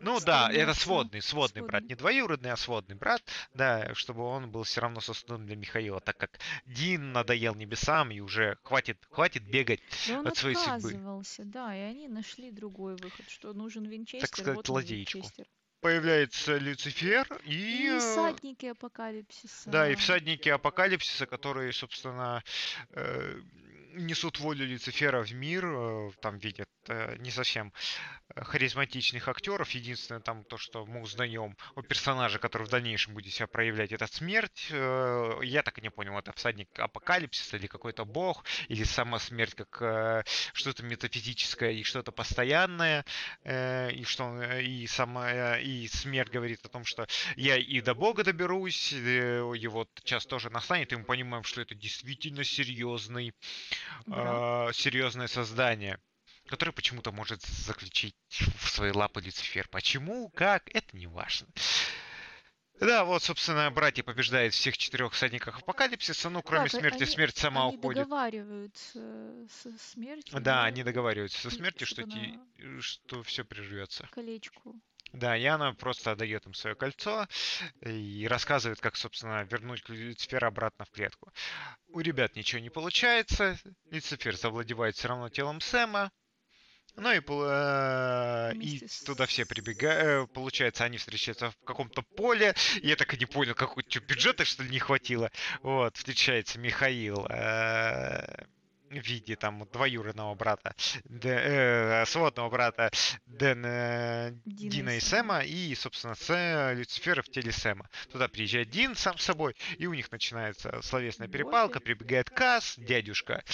Ну 0.00 0.20
да, 0.20 0.50
это 0.50 0.74
сводный, 0.74 1.20
сводный 1.20 1.62
брат, 1.62 1.84
не 1.84 1.94
двоюродный, 1.94 2.50
а 2.52 2.56
сводный 2.56 2.96
брат, 2.96 3.22
да, 3.54 3.94
чтобы 3.94 4.22
он 4.22 4.50
был 4.50 4.62
все 4.62 4.80
равно 4.80 5.00
сосудом 5.00 5.46
для 5.46 5.56
Михаила, 5.56 6.00
так 6.00 6.16
как 6.16 6.38
Дин 6.64 7.12
надоел 7.12 7.54
небесам 7.54 8.10
и 8.10 8.20
уже 8.20 8.58
хватит, 8.62 8.98
хватит 9.10 9.44
бегать. 9.44 9.80
Да 10.08 10.20
от 10.20 10.36
своей 10.36 10.56
судьбы. 10.56 11.22
да, 11.38 11.76
и 11.76 11.80
они 11.80 12.08
нашли 12.08 12.50
другой 12.50 12.96
выход, 12.96 13.28
что 13.28 13.52
нужен 13.52 13.84
Винчестер, 13.84 14.28
сказать, 14.28 14.56
вот 14.56 14.70
он, 14.70 14.76
лазеечку. 14.76 15.18
Винчестер. 15.18 15.46
Появляется 15.86 16.56
Люцифер 16.56 17.28
и... 17.44 17.84
И 17.84 17.86
э, 17.86 18.00
всадники 18.00 18.66
апокалипсиса. 18.66 19.70
Да, 19.70 19.88
и 19.88 19.94
всадники 19.94 20.48
апокалипсиса, 20.48 21.26
которые, 21.26 21.72
собственно, 21.72 22.42
э, 22.90 23.40
несут 23.94 24.40
волю 24.40 24.66
Люцифера 24.66 25.22
в 25.22 25.32
мир, 25.32 25.64
э, 25.64 26.10
там 26.20 26.38
видят 26.38 26.65
э, 26.88 27.16
не 27.18 27.30
совсем 27.30 27.72
э, 28.34 28.42
харизматичных 28.44 29.28
актеров. 29.28 29.70
Единственное 29.70 30.20
там 30.20 30.44
то, 30.44 30.56
что 30.58 30.86
мы 30.86 31.00
узнаем 31.02 31.56
о 31.74 31.82
персонаже, 31.82 32.38
который 32.38 32.66
в 32.66 32.70
дальнейшем 32.70 33.14
будет 33.14 33.32
себя 33.32 33.46
проявлять, 33.46 33.92
это 33.92 34.06
смерть. 34.06 34.68
Э, 34.70 35.38
Я 35.42 35.62
так 35.62 35.78
и 35.78 35.82
не 35.82 35.90
понял, 35.90 36.18
это 36.18 36.32
всадник 36.32 36.68
апокалипсиса 36.78 37.56
или 37.56 37.66
какой-то 37.66 38.04
бог, 38.04 38.44
или 38.68 38.84
сама 38.84 39.18
смерть 39.18 39.54
как 39.54 39.82
э, 39.82 40.22
что-то 40.52 40.82
метафизическое 40.82 41.72
и 41.72 41.82
что-то 41.82 42.12
постоянное, 42.12 43.04
э, 43.44 43.92
и 43.92 44.04
что 44.04 44.24
он, 44.24 44.42
и 44.42 44.86
сама 44.86 45.56
и 45.58 45.86
смерть 45.88 46.30
говорит 46.30 46.64
о 46.64 46.68
том, 46.68 46.84
что 46.84 47.06
я 47.36 47.56
и 47.56 47.80
до 47.80 47.94
Бога 47.94 48.24
доберусь, 48.24 48.92
его 48.92 49.86
час 50.04 50.26
тоже 50.26 50.50
настанет, 50.50 50.92
и 50.92 50.96
мы 50.96 51.04
понимаем, 51.04 51.44
что 51.44 51.60
это 51.60 51.74
действительно 51.74 52.44
серьезный, 52.44 53.34
э, 54.06 54.70
серьезное 54.72 55.26
создание, 55.26 55.98
которое 56.48 56.72
почему-то 56.72 57.12
может 57.12 57.42
заключить 57.42 58.14
в 58.30 58.68
свои 58.68 58.90
лапы 58.92 59.20
Люцифер. 59.20 59.68
Почему, 59.68 60.28
как, 60.30 60.68
это 60.74 60.96
не 60.96 61.06
важно. 61.06 61.48
Да, 62.80 63.04
вот, 63.06 63.22
собственно, 63.22 63.70
братья 63.70 64.02
побеждают 64.02 64.52
всех 64.52 64.76
четырех 64.76 65.14
всадников 65.14 65.56
апокалипсиса, 65.58 66.28
ну, 66.28 66.42
кроме 66.42 66.68
Как, 66.68 66.78
смерти, 66.80 67.04
они, 67.04 67.06
смерть 67.06 67.36
сама 67.38 67.66
они 67.68 67.76
уходит. 67.78 68.02
договариваются 68.02 69.48
со 69.62 69.78
смертью, 69.78 70.34
Да, 70.34 70.40
да, 70.40 70.64
они 70.64 70.82
договариваются 70.82 71.40
со 71.40 71.50
смертью, 71.50 71.86
что, 71.86 72.02
ти- 72.02 72.38
на 72.58 72.82
что 72.82 73.22
все 73.22 73.44
приживется. 73.44 74.06
колечку. 74.12 74.78
Да, 75.12 75.36
и 75.38 75.44
она 75.46 75.72
просто 75.72 76.10
отдает 76.10 76.44
им 76.44 76.52
свое 76.52 76.76
кольцо 76.76 77.26
и 77.80 78.26
рассказывает, 78.28 78.80
как, 78.80 78.96
собственно, 78.96 79.42
вернуть 79.44 79.88
Люцифера 79.88 80.48
обратно 80.48 80.84
в 80.84 80.90
клетку. 80.90 81.32
У 81.88 82.00
ребят 82.00 82.36
ничего 82.36 82.60
не 82.60 82.68
получается, 82.68 83.58
Люцифер 83.90 84.36
завладевает 84.36 84.96
все 84.96 85.08
равно 85.08 85.30
телом 85.30 85.62
Сэма, 85.62 86.10
ну 86.96 87.12
и, 87.12 87.20
э, 87.20 88.52
и 88.54 88.86
туда 89.04 89.26
все 89.26 89.44
прибегают. 89.44 90.32
Получается, 90.32 90.84
они 90.84 90.96
встречаются 90.96 91.50
в 91.50 91.64
каком-то 91.64 92.02
поле. 92.02 92.54
Я 92.82 92.96
так 92.96 93.12
и 93.14 93.18
не 93.18 93.26
понял, 93.26 93.54
какой 93.54 93.84
что, 93.88 94.00
бюджета, 94.00 94.44
что 94.44 94.62
ли, 94.62 94.70
не 94.70 94.78
хватило. 94.78 95.30
Вот, 95.62 95.96
встречается 95.96 96.58
Михаил 96.58 97.26
э, 97.28 98.44
в 98.90 98.94
виде 98.94 99.36
там 99.36 99.66
двоюродного 99.72 100.34
брата, 100.34 100.74
Дэ- 101.04 102.02
э, 102.02 102.06
сводного 102.06 102.48
брата 102.50 102.90
Дэн, 103.26 103.64
э, 103.64 104.32
Дина 104.44 104.66
и 104.66 104.68
Дина 104.68 104.96
и 104.96 105.00
Сэма. 105.00 105.40
И, 105.44 105.74
собственно, 105.74 106.14
Сэ, 106.14 106.74
Люцифера 106.74 107.22
в 107.22 107.28
теле 107.28 107.52
Сэма. 107.52 107.88
Туда 108.10 108.28
приезжает 108.28 108.70
Дин 108.70 108.94
сам 108.94 109.18
с 109.18 109.24
собой, 109.24 109.56
и 109.78 109.86
у 109.86 109.94
них 109.94 110.10
начинается 110.12 110.80
словесная 110.82 111.28
перепалка, 111.28 111.80
прибегает 111.80 112.30
Касс, 112.30 112.74
дядюшка, 112.76 113.44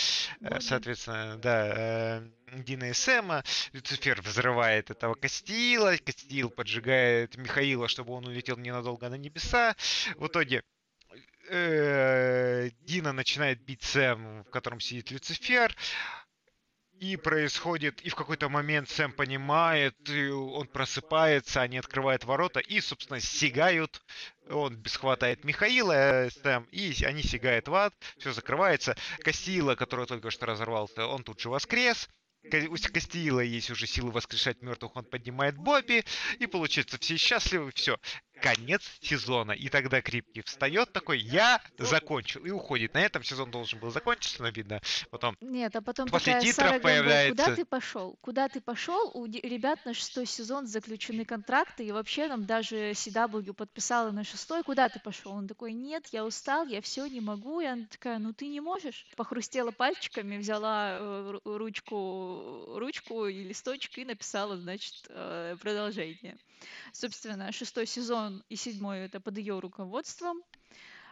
э, 0.40 0.60
соответственно, 0.60 1.36
да, 1.38 1.72
э, 1.76 2.28
Дина 2.52 2.90
и 2.90 2.92
Сэма, 2.92 3.42
Люцифер 3.72 4.20
взрывает 4.20 4.90
этого 4.90 5.14
Кастила, 5.14 5.96
Кастил 5.96 6.50
поджигает 6.50 7.36
Михаила, 7.38 7.88
чтобы 7.88 8.12
он 8.12 8.26
улетел 8.26 8.56
ненадолго 8.56 9.08
на 9.08 9.14
небеса. 9.14 9.74
В 10.16 10.26
итоге 10.26 10.62
э, 11.52 12.70
Дина 12.80 13.12
начинает 13.12 13.62
бить 13.62 13.82
Сэм, 13.82 14.44
в 14.44 14.50
котором 14.50 14.80
сидит 14.80 15.10
Люцифер. 15.10 15.76
И 16.98 17.16
происходит, 17.16 18.00
и 18.02 18.10
в 18.10 18.14
какой-то 18.14 18.48
момент 18.48 18.88
Сэм 18.88 19.12
понимает, 19.12 19.96
он 20.08 20.68
просыпается, 20.68 21.60
они 21.60 21.78
открывают 21.78 22.24
ворота 22.24 22.60
и, 22.60 22.80
собственно, 22.80 23.18
сигают. 23.18 24.00
Он 24.48 24.80
схватает 24.86 25.42
Михаила, 25.42 25.92
э, 25.92 26.30
Сэм, 26.30 26.64
и 26.70 26.94
они 27.04 27.22
сигают 27.22 27.66
в 27.66 27.74
ад, 27.74 27.94
все 28.18 28.32
закрывается. 28.32 28.96
Кастила, 29.24 29.74
который 29.74 30.06
только 30.06 30.30
что 30.30 30.46
разорвался, 30.46 31.06
он 31.06 31.24
тут 31.24 31.40
же 31.40 31.48
воскрес. 31.48 32.08
У 32.44 32.76
Кастила 32.92 33.40
есть 33.40 33.70
уже 33.70 33.86
силы 33.86 34.10
воскрешать 34.10 34.62
мертвых, 34.62 34.96
он 34.96 35.04
поднимает 35.04 35.56
Бобби, 35.56 36.04
и 36.40 36.46
получается 36.46 36.98
все 36.98 37.16
счастливы, 37.16 37.70
все. 37.72 37.98
Конец 38.42 38.82
сезона. 39.00 39.52
И 39.52 39.68
тогда 39.68 40.02
Крипки 40.02 40.42
встает 40.42 40.92
такой, 40.92 41.20
я 41.20 41.62
закончил, 41.78 42.44
и 42.44 42.50
уходит. 42.50 42.94
На 42.94 42.98
этом 42.98 43.22
сезон 43.22 43.50
должен 43.50 43.78
был 43.78 43.90
закончиться, 43.90 44.42
но 44.42 44.48
видно, 44.48 44.80
потом 45.10 45.36
Нет, 45.40 45.74
а 45.76 45.80
потом 45.80 46.08
после 46.08 46.34
такая 46.34 46.40
титров 46.42 46.66
Сара 46.66 46.78
Гэмбл, 46.78 46.82
куда 46.82 46.90
появляется... 46.90 47.56
ты 47.56 47.64
пошел? 47.64 48.18
Куда 48.20 48.48
ты 48.48 48.60
пошел? 48.60 49.10
У 49.14 49.26
ребят 49.26 49.84
на 49.84 49.94
шестой 49.94 50.26
сезон 50.26 50.66
заключены 50.66 51.24
контракты, 51.24 51.86
и 51.86 51.92
вообще 51.92 52.26
нам 52.26 52.44
даже 52.44 52.90
CW 52.90 53.52
подписала 53.54 54.10
на 54.10 54.24
шестой. 54.24 54.64
Куда 54.64 54.88
ты 54.88 54.98
пошел? 54.98 55.32
Он 55.32 55.46
такой, 55.46 55.72
нет, 55.72 56.08
я 56.12 56.24
устал, 56.24 56.66
я 56.66 56.80
все 56.80 57.06
не 57.06 57.20
могу. 57.20 57.60
И 57.60 57.66
она 57.66 57.86
такая, 57.90 58.18
ну 58.18 58.32
ты 58.32 58.48
не 58.48 58.60
можешь. 58.60 59.06
Похрустела 59.16 59.70
пальчиками, 59.70 60.36
взяла 60.36 60.98
э, 60.98 61.32
ру- 61.34 61.58
ручку, 61.58 62.78
ручку 62.78 63.26
и 63.26 63.44
листочек 63.44 63.98
и 63.98 64.04
написала, 64.04 64.56
значит, 64.56 65.06
э, 65.08 65.56
продолжение. 65.60 66.36
Собственно, 66.92 67.52
шестой 67.52 67.86
сезон 67.86 68.44
и 68.48 68.56
седьмой 68.56 69.00
это 69.00 69.20
под 69.20 69.38
ее 69.38 69.58
руководством. 69.58 70.42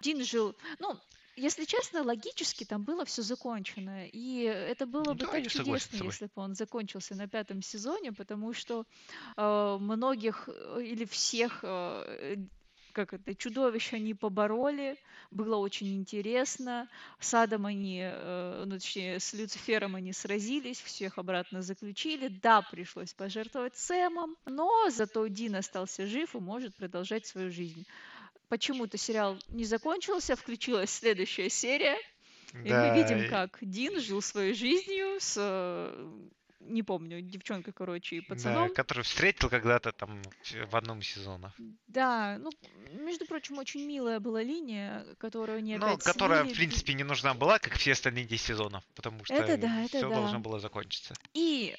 Дин 0.02 0.24
жил, 0.24 0.56
ну, 0.78 0.96
если 1.36 1.64
честно, 1.64 2.02
логически 2.02 2.64
там 2.64 2.84
было 2.84 3.04
все 3.04 3.22
закончено. 3.22 4.06
И 4.06 4.42
это 4.42 4.86
было 4.86 5.12
бы 5.14 5.20
Да, 5.20 5.26
так 5.26 5.48
чудесно, 5.48 6.04
если 6.04 6.26
бы 6.26 6.32
он 6.42 6.54
закончился 6.54 7.14
на 7.14 7.28
пятом 7.28 7.62
сезоне, 7.62 8.12
потому 8.12 8.52
что 8.52 8.84
э, 9.36 9.76
многих 9.80 10.48
э, 10.48 10.82
или 10.82 11.04
всех, 11.04 11.60
э, 11.62 12.36
как 12.92 13.12
это, 13.12 13.35
чудовищ 13.35 13.92
они 13.92 14.14
побороли, 14.14 14.96
было 15.31 15.57
очень 15.57 15.96
интересно. 15.96 16.88
С 17.18 17.35
Адом 17.35 17.66
они, 17.66 18.00
э, 18.03 18.64
ну, 18.66 18.74
точнее, 18.74 19.20
с 19.20 19.33
Люцифером 19.33 19.96
они 19.96 20.12
сразились, 20.12 20.81
всех 20.81 21.18
обратно 21.18 21.62
заключили. 21.62 22.29
Да, 22.29 22.62
пришлось 22.62 23.14
пожертвовать 23.14 23.76
Сэмом, 23.76 24.37
но 24.46 24.90
зато 24.90 25.26
Дин 25.26 25.57
остался 25.57 26.07
жив 26.07 26.35
и 26.35 26.38
может 26.38 26.74
продолжать 26.76 27.26
свою 27.26 27.50
жизнь. 27.50 27.87
Почему-то 28.48 28.98
сериал 28.98 29.38
не 29.48 29.64
закончился, 29.64 30.35
включилась 30.35 30.90
следующая 30.90 31.48
серия, 31.48 31.96
и 32.53 32.72
мы 32.72 32.92
видим, 32.96 33.31
как 33.31 33.59
Дин 33.61 34.00
жил 34.00 34.20
своей 34.20 34.55
жизнью 34.55 35.18
с, 35.20 35.37
э, 35.38 36.11
не 36.61 36.83
помню, 36.83 37.20
девчонкой, 37.20 37.73
короче, 37.73 38.16
и 38.16 38.20
да, 38.20 38.27
пацаном. 38.29 38.75
который 38.75 39.03
встретил 39.03 39.49
когда-то 39.49 39.92
там 39.92 40.23
в 40.70 40.77
одном 40.77 41.01
из 41.01 41.07
сезонов. 41.09 41.53
Да, 41.88 42.38
ну, 42.38 42.51
между 42.92 43.27
прочим, 43.27 43.59
очень 43.59 43.87
милая 43.87 44.20
была 44.20 44.42
линия, 44.42 45.05
которую 45.18 45.59
они 45.59 45.77
Ну, 45.77 45.87
опять 45.87 46.05
которая, 46.05 46.42
слили. 46.42 46.55
в 46.55 46.57
принципе, 46.57 46.94
не 46.94 47.05
нужна 47.05 47.35
была, 47.35 47.59
как 47.59 47.75
все 47.75 47.92
остальные 47.92 48.25
10 48.25 48.46
сезонов, 48.46 48.85
потому 48.94 49.25
что 49.25 49.35
Это 49.35 49.57
да, 49.57 49.81
это 49.83 49.99
все 49.99 50.09
да. 50.09 50.14
должно 50.16 50.40
было 50.40 50.61
закончиться. 50.61 51.14
И 51.35 51.77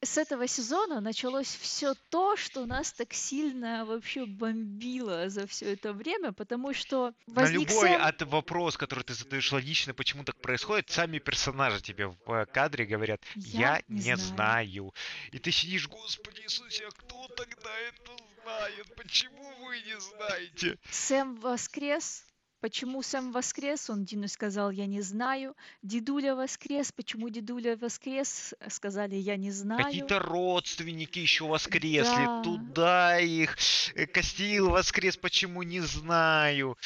с 0.00 0.16
этого 0.16 0.46
сезона 0.46 1.00
началось 1.00 1.48
все 1.48 1.94
то, 2.10 2.36
что 2.36 2.66
нас 2.66 2.92
так 2.92 3.12
сильно 3.12 3.84
вообще 3.84 4.26
бомбило 4.26 5.28
за 5.28 5.46
все 5.46 5.72
это 5.72 5.92
время, 5.92 6.32
потому 6.32 6.72
что 6.72 7.14
На 7.26 7.42
возник 7.42 7.68
любой 7.68 7.88
Сэм, 7.88 8.02
от 8.02 8.22
вопрос, 8.22 8.76
который 8.76 9.04
ты 9.04 9.14
задаешь 9.14 9.52
логично, 9.52 9.94
почему 9.94 10.24
так 10.24 10.40
происходит, 10.40 10.90
сами 10.90 11.18
персонажи 11.18 11.82
тебе 11.82 12.08
в 12.08 12.46
кадре 12.46 12.86
говорят, 12.86 13.20
я, 13.34 13.82
не 13.88 14.16
знаю. 14.16 14.94
И 15.32 15.38
ты 15.38 15.50
сидишь, 15.50 15.88
господи 15.88 16.42
Иисусе, 16.42 16.86
а 16.86 16.90
кто 16.90 17.28
тогда 17.36 17.70
это 17.88 18.12
знает? 18.42 18.94
Почему 18.96 19.52
вы 19.64 19.80
не 19.80 20.00
знаете? 20.00 20.78
Сэм 20.90 21.36
воскрес. 21.36 22.24
Почему 22.60 23.02
Сэм 23.02 23.30
воскрес? 23.30 23.88
Он 23.88 24.04
Дину 24.04 24.26
сказал, 24.26 24.70
я 24.70 24.86
не 24.86 25.00
знаю. 25.00 25.54
Дедуля 25.82 26.34
воскрес. 26.34 26.90
Почему 26.90 27.28
дедуля 27.28 27.76
воскрес? 27.76 28.54
Сказали, 28.68 29.14
я 29.14 29.36
не 29.36 29.52
знаю. 29.52 29.84
Какие-то 29.84 30.18
родственники 30.18 31.20
еще 31.20 31.44
воскресли, 31.46 32.24
Да. 32.24 32.42
туда 32.42 33.20
их. 33.20 33.56
Э, 33.94 34.06
Костил 34.06 34.70
воскрес, 34.70 35.16
почему 35.16 35.62
не 35.62 35.80
знаю. 35.80 36.76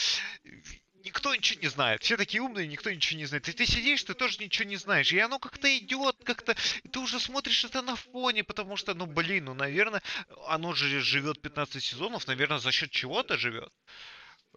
Никто 1.05 1.35
ничего 1.35 1.61
не 1.63 1.69
знает. 1.69 2.03
Все 2.03 2.17
такие 2.17 2.43
умные, 2.43 2.69
никто 2.69 2.91
ничего 2.91 3.19
не 3.19 3.25
знает. 3.27 3.49
И 3.49 3.53
ты 3.53 3.67
сидишь, 3.67 4.05
ты 4.05 4.15
тоже 4.15 4.39
ничего 4.39 4.69
не 4.69 4.77
знаешь. 4.77 5.13
И 5.13 5.19
оно 5.19 5.39
как-то 5.39 5.75
идет, 5.77 6.17
как-то. 6.23 6.55
И 6.85 6.89
ты 6.89 7.01
уже 7.01 7.19
смотришь 7.19 7.65
это 7.65 7.83
на 7.83 7.97
фоне, 7.97 8.45
потому 8.45 8.77
что, 8.77 8.95
ну 8.95 9.07
блин, 9.07 9.47
ну 9.47 9.55
наверное, 9.55 10.03
оно 10.49 10.75
же 10.75 11.01
живет 11.01 11.41
15 11.41 11.83
сезонов, 11.83 12.27
наверное, 12.29 12.59
за 12.59 12.71
счет 12.71 12.91
чего-то 12.91 13.37
живет. 13.37 13.73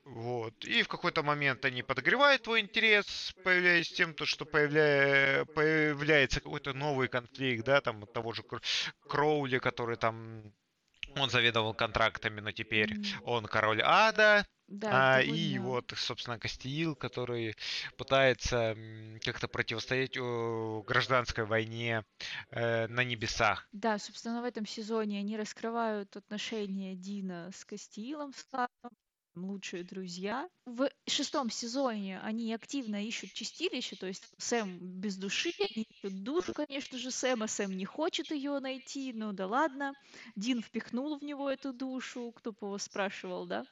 Вот. 0.06 0.64
И 0.66 0.84
в 0.84 0.88
какой-то 0.88 1.24
момент 1.24 1.66
они 1.66 1.82
подогревают 1.82 2.44
твой 2.44 2.60
интерес, 2.62 3.34
появляясь 3.44 3.92
тем, 3.92 4.14
то, 4.14 4.26
что 4.26 4.46
появля... 4.46 5.46
появляется 5.56 6.42
какой-то 6.42 6.74
новый 6.74 7.08
конфликт, 7.08 7.66
да, 7.66 7.82
там 7.82 8.04
от 8.04 8.14
того 8.14 8.32
же 8.34 8.44
Кр- 8.44 8.62
Кроули, 9.08 9.58
который 9.58 9.98
там 9.98 10.54
он 11.16 11.30
заведовал 11.30 11.74
контрактами, 11.74 12.42
но 12.42 12.52
теперь 12.52 12.98
М, 12.98 13.22
он 13.24 13.46
король 13.46 13.82
ада, 13.84 14.46
Да, 14.68 14.92
а, 14.92 15.22
и 15.22 15.58
вот, 15.60 15.94
собственно, 15.96 16.40
Кастиил, 16.40 16.96
который 16.96 17.56
пытается 17.98 18.76
как-то 19.24 19.48
противостоять 19.48 20.18
гражданской 20.18 21.46
войне 21.46 22.04
э, 22.52 22.88
на 22.88 23.04
небесах. 23.04 23.70
Да, 23.72 24.00
собственно, 24.00 24.42
в 24.42 24.46
этом 24.46 24.66
сезоне 24.66 25.20
они 25.20 25.38
раскрывают 25.38 26.16
отношения 26.16 26.96
Дина 26.96 27.52
с 27.54 27.64
Кастиилом, 27.64 28.34
с 28.34 28.44
лучшие 29.36 29.84
друзья. 29.84 30.50
В 30.66 30.90
шестом 31.08 31.50
сезоне 31.50 32.20
они 32.22 32.54
активно 32.54 33.06
ищут 33.06 33.34
чистилище, 33.34 33.96
то 33.96 34.08
есть 34.08 34.24
Сэм 34.38 34.78
без 34.80 35.18
души, 35.18 35.52
они 35.60 35.86
ищут 35.90 36.24
душу, 36.24 36.54
конечно 36.54 36.98
же, 36.98 37.12
Сэма. 37.12 37.48
Сэм 37.48 37.72
не 37.76 37.86
хочет 37.86 38.32
ее 38.32 38.60
найти, 38.60 39.12
ну 39.14 39.34
да 39.34 39.48
ладно. 39.48 39.94
Дин 40.36 40.62
впихнул 40.62 41.18
в 41.18 41.24
него 41.24 41.50
эту 41.50 41.74
душу, 41.74 42.32
кто 42.36 42.52
бы 42.52 42.58
его 42.68 42.78
спрашивал, 42.78 43.46
да. 43.46 43.66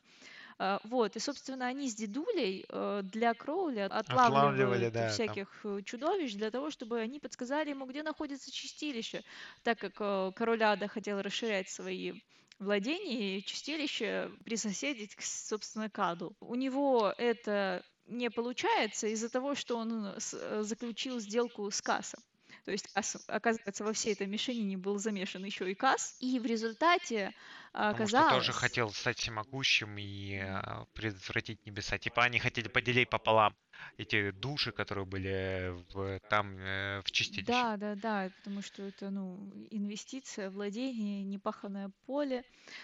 А, 0.59 0.79
Вот, 0.83 1.15
и, 1.15 1.19
собственно, 1.19 1.67
они 1.67 1.89
с 1.89 1.95
дедулей 1.95 2.65
э, 2.69 3.01
для 3.03 3.33
Кроуля 3.33 3.87
Отлавливали, 3.87 4.89
отлавливают 4.89 4.93
да, 4.93 5.09
там. 5.09 5.09
всяких 5.09 5.61
э, 5.65 5.81
чудовищ 5.83 6.33
для 6.35 6.51
того, 6.51 6.69
чтобы 6.71 6.99
они 6.99 7.19
подсказали 7.19 7.71
ему, 7.71 7.85
где 7.85 8.03
находится 8.03 8.51
чистилище, 8.51 9.23
так 9.63 9.79
как 9.79 9.93
э, 9.99 10.31
король 10.35 10.63
Ада 10.63 10.87
хотел 10.87 11.21
расширять 11.21 11.69
свои 11.69 12.13
владения 12.59 13.37
и 13.39 13.43
чистилище 13.45 14.31
присоседить, 14.45 15.15
собственно, 15.19 15.89
к 15.89 15.99
Аду. 15.99 16.35
У 16.39 16.55
него 16.55 17.13
это 17.17 17.83
не 18.05 18.29
получается 18.29 19.07
из-за 19.07 19.29
того, 19.29 19.55
что 19.55 19.77
он 19.77 20.13
с- 20.19 20.33
э, 20.33 20.63
заключил 20.63 21.19
сделку 21.19 21.69
с 21.71 21.81
Кассом. 21.81 22.21
То 22.65 22.71
есть, 22.71 22.87
оказывается, 23.27 23.83
во 23.83 23.93
всей 23.93 24.13
этой 24.13 24.27
мишенине 24.27 24.77
был 24.77 24.97
замешан 24.97 25.43
еще 25.43 25.69
и 25.69 25.75
Кас. 25.75 26.15
И 26.19 26.39
в 26.39 26.45
результате 26.45 27.33
Потому 27.73 28.07
что 28.07 28.29
тоже 28.29 28.51
хотел 28.51 28.91
стать 28.91 29.17
всемогущим 29.17 29.97
и 29.97 30.37
а, 30.37 30.85
предотвратить 30.93 31.65
небеса. 31.65 31.97
Типа 31.97 32.23
они 32.23 32.37
хотели 32.37 32.67
поделить 32.67 33.09
пополам 33.09 33.55
эти 33.97 34.29
души, 34.29 34.71
которые 34.71 35.05
были 35.05 35.73
в, 35.91 36.19
там 36.29 36.55
э, 36.59 37.01
в 37.03 37.11
чистилище. 37.11 37.47
Да, 37.47 37.75
да, 37.77 37.95
да, 37.95 38.29
потому 38.37 38.61
что 38.61 38.83
это, 38.83 39.09
ну, 39.09 39.51
инвестиция, 39.71 40.51
владение, 40.51 41.23
непаханное 41.23 41.89
поле. 42.05 42.43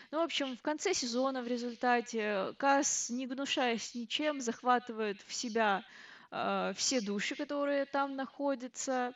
Ну, 0.10 0.22
в 0.22 0.24
общем, 0.24 0.58
в 0.58 0.62
конце 0.64 0.96
сезона 0.96 1.44
в 1.44 1.48
результате 1.48 2.56
Кас, 2.58 3.12
не 3.12 3.28
гнушаясь 3.28 3.94
ничем, 3.94 4.42
захватывает 4.42 5.22
в 5.28 5.34
себя 5.34 5.84
э, 6.32 6.74
все 6.76 7.00
души, 7.00 7.36
которые 7.36 7.86
там 7.86 8.16
находятся, 8.16 9.14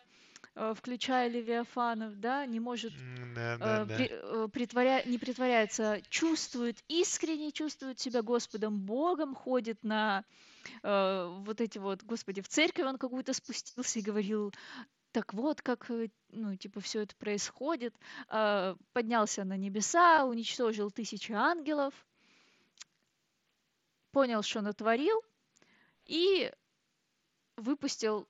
э, 0.55 0.73
включая 0.75 1.29
Левиафанов, 1.29 2.19
да, 2.19 2.45
не 2.45 2.59
может 2.59 2.93
да, 3.35 3.57
да, 3.57 3.81
э, 3.81 3.85
при, 3.85 4.09
э, 4.11 4.47
притворя, 4.49 5.03
не 5.03 5.17
притворяется, 5.17 6.01
чувствует, 6.09 6.77
искренне 6.87 7.51
чувствует 7.51 7.99
себя 7.99 8.21
Господом 8.21 8.79
Богом, 8.79 9.35
ходит 9.35 9.83
на 9.83 10.23
э, 10.81 11.35
вот 11.45 11.61
эти 11.61 11.77
вот, 11.77 12.03
Господи, 12.03 12.41
в 12.41 12.47
церковь 12.47 12.85
он 12.85 12.97
какую-то 12.97 13.33
спустился 13.33 13.99
и 13.99 14.03
говорил, 14.03 14.51
так 15.13 15.33
вот, 15.33 15.61
как, 15.61 15.89
э, 15.91 16.09
ну, 16.29 16.55
типа, 16.55 16.81
все 16.81 17.01
это 17.01 17.15
происходит. 17.15 17.95
Э, 18.29 18.75
поднялся 18.93 19.43
на 19.43 19.55
небеса, 19.55 20.25
уничтожил 20.25 20.89
тысячи 20.89 21.31
ангелов, 21.31 21.93
понял, 24.11 24.41
что 24.41 24.61
натворил, 24.61 25.21
и 26.05 26.51
выпустил 27.57 28.27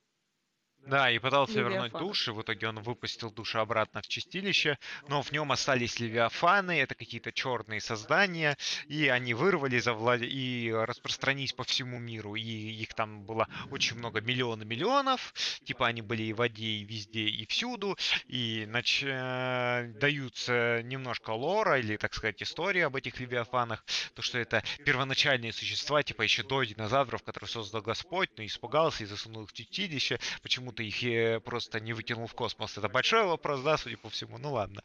да, 0.86 1.10
и 1.10 1.18
пытался 1.18 1.60
вернуть 1.60 1.92
души, 1.92 2.32
в 2.32 2.42
итоге 2.42 2.68
он 2.68 2.80
выпустил 2.80 3.30
души 3.30 3.58
обратно 3.58 4.02
в 4.02 4.08
чистилище, 4.08 4.78
но 5.08 5.22
в 5.22 5.32
нем 5.32 5.50
остались 5.52 5.98
левиафаны, 5.98 6.80
это 6.80 6.94
какие-то 6.94 7.32
черные 7.32 7.80
создания, 7.80 8.56
и 8.86 9.08
они 9.08 9.34
вырвали 9.34 9.78
завлад... 9.78 10.20
и 10.22 10.72
распространились 10.74 11.52
по 11.52 11.64
всему 11.64 11.98
миру, 11.98 12.34
и 12.34 12.42
их 12.42 12.94
там 12.94 13.24
было 13.24 13.48
очень 13.70 13.96
много, 13.96 14.20
миллионы 14.20 14.64
миллионов, 14.64 15.32
типа 15.64 15.86
они 15.86 16.02
были 16.02 16.24
и 16.24 16.32
в 16.32 16.36
воде, 16.36 16.66
и 16.66 16.84
везде, 16.84 17.24
и 17.24 17.46
всюду, 17.46 17.96
и 18.26 18.66
нач... 18.68 19.02
Э, 19.04 19.92
даются 19.94 20.82
немножко 20.82 21.30
лора, 21.30 21.78
или, 21.78 21.96
так 21.96 22.14
сказать, 22.14 22.42
история 22.42 22.86
об 22.86 22.96
этих 22.96 23.20
левиафанах, 23.20 23.84
то, 24.14 24.22
что 24.22 24.38
это 24.38 24.62
первоначальные 24.84 25.52
существа, 25.52 26.02
типа 26.02 26.22
еще 26.22 26.42
до 26.42 26.62
динозавров, 26.62 27.22
которые 27.22 27.48
создал 27.48 27.80
Господь, 27.80 28.30
но 28.36 28.44
испугался 28.44 29.04
и 29.04 29.06
засунул 29.06 29.44
их 29.44 29.50
в 29.50 29.52
чистилище, 29.54 30.18
почему 30.42 30.72
ты 30.74 30.86
их 30.86 31.02
э, 31.04 31.40
просто 31.40 31.80
не 31.80 31.92
выкинул 31.92 32.26
в 32.26 32.34
космос. 32.34 32.76
Это 32.76 32.88
большой 32.88 33.24
вопрос, 33.24 33.62
да, 33.62 33.76
судя 33.78 33.96
по 33.96 34.10
всему. 34.10 34.38
Ну 34.38 34.52
ладно. 34.52 34.82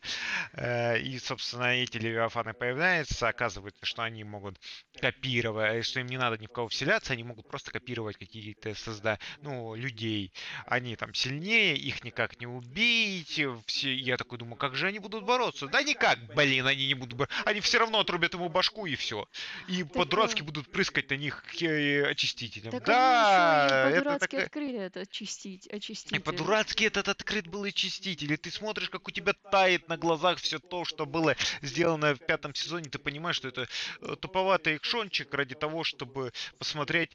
Э, 0.53 0.99
и, 0.99 1.19
собственно, 1.19 1.75
эти 1.75 1.97
левиафаны 1.97 2.53
появляются. 2.53 3.27
Оказывается, 3.27 3.85
что 3.85 4.03
они 4.03 4.23
могут 4.23 4.59
копировать, 4.99 5.75
э, 5.75 5.81
что 5.81 5.99
им 5.99 6.07
не 6.07 6.17
надо 6.17 6.37
ни 6.37 6.47
в 6.47 6.51
кого 6.51 6.67
вселяться, 6.67 7.13
они 7.13 7.23
могут 7.23 7.47
просто 7.47 7.71
копировать 7.71 8.17
какие-то 8.17 8.73
созда, 8.75 9.19
ну, 9.41 9.75
людей. 9.75 10.31
Они 10.65 10.95
там 10.95 11.13
сильнее, 11.13 11.75
их 11.75 12.03
никак 12.03 12.39
не 12.39 12.47
убить. 12.47 13.41
Все, 13.65 13.93
я 13.93 14.17
такой 14.17 14.37
думаю, 14.37 14.57
как 14.57 14.75
же 14.75 14.87
они 14.87 14.99
будут 14.99 15.25
бороться? 15.25 15.67
Да 15.67 15.83
никак, 15.83 16.19
блин, 16.35 16.67
они 16.67 16.87
не 16.87 16.93
будут 16.93 17.17
бороться. 17.17 17.43
Они 17.45 17.59
все 17.61 17.79
равно 17.79 17.99
отрубят 17.99 18.33
ему 18.33 18.49
башку 18.49 18.85
и 18.85 18.95
все. 18.95 19.27
И 19.67 19.83
так 19.83 19.93
по-дурацки 19.93 20.41
будут 20.41 20.71
прыскать 20.71 21.09
на 21.09 21.15
них 21.15 21.43
очистителем. 21.45 22.71
Так 22.71 22.85
да, 22.85 23.89
это... 23.89 24.15
открыли 24.15 24.79
это 24.79 25.01
очистить 25.01 25.67
очиститель. 25.79 26.17
И 26.17 26.19
по-дурацки 26.19 26.83
этот 26.83 27.09
открыт 27.09 27.47
был 27.47 27.63
очиститель. 27.63 28.33
И 28.33 28.37
ты 28.37 28.51
смотришь, 28.51 28.89
как 28.89 29.07
у 29.07 29.11
тебя 29.11 29.33
тает 29.33 29.89
на 29.89 29.97
глазах 29.97 30.39
все 30.39 30.59
то, 30.59 30.85
что 30.85 31.05
было 31.05 31.35
сделано 31.61 32.13
в 32.13 32.19
пятом 32.19 32.53
сезоне. 32.53 32.89
Ты 32.89 32.99
понимаешь, 32.99 33.35
что 33.35 33.47
это 33.47 33.67
э, 34.01 34.15
туповатый 34.19 34.77
экшончик 34.77 35.33
ради 35.33 35.55
того, 35.55 35.83
чтобы 35.83 36.31
посмотреть... 36.57 37.11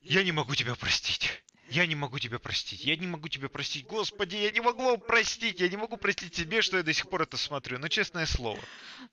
Я 0.00 0.22
не 0.22 0.32
могу 0.32 0.54
тебя 0.54 0.74
простить. 0.74 1.42
Я 1.70 1.86
не 1.86 1.94
могу 1.94 2.18
тебя 2.18 2.38
простить. 2.38 2.84
Я 2.84 2.96
не 2.96 3.06
могу 3.06 3.28
тебя 3.28 3.48
простить. 3.48 3.86
Господи, 3.86 4.36
я 4.36 4.50
не 4.50 4.60
могу 4.60 4.98
простить. 4.98 5.60
Я 5.60 5.68
не 5.68 5.76
могу 5.76 5.96
простить 5.96 6.34
себе, 6.34 6.60
что 6.62 6.76
я 6.76 6.82
до 6.82 6.92
сих 6.92 7.08
пор 7.08 7.22
это 7.22 7.36
смотрю. 7.36 7.78
Но 7.78 7.88
честное 7.88 8.26
слово. 8.26 8.60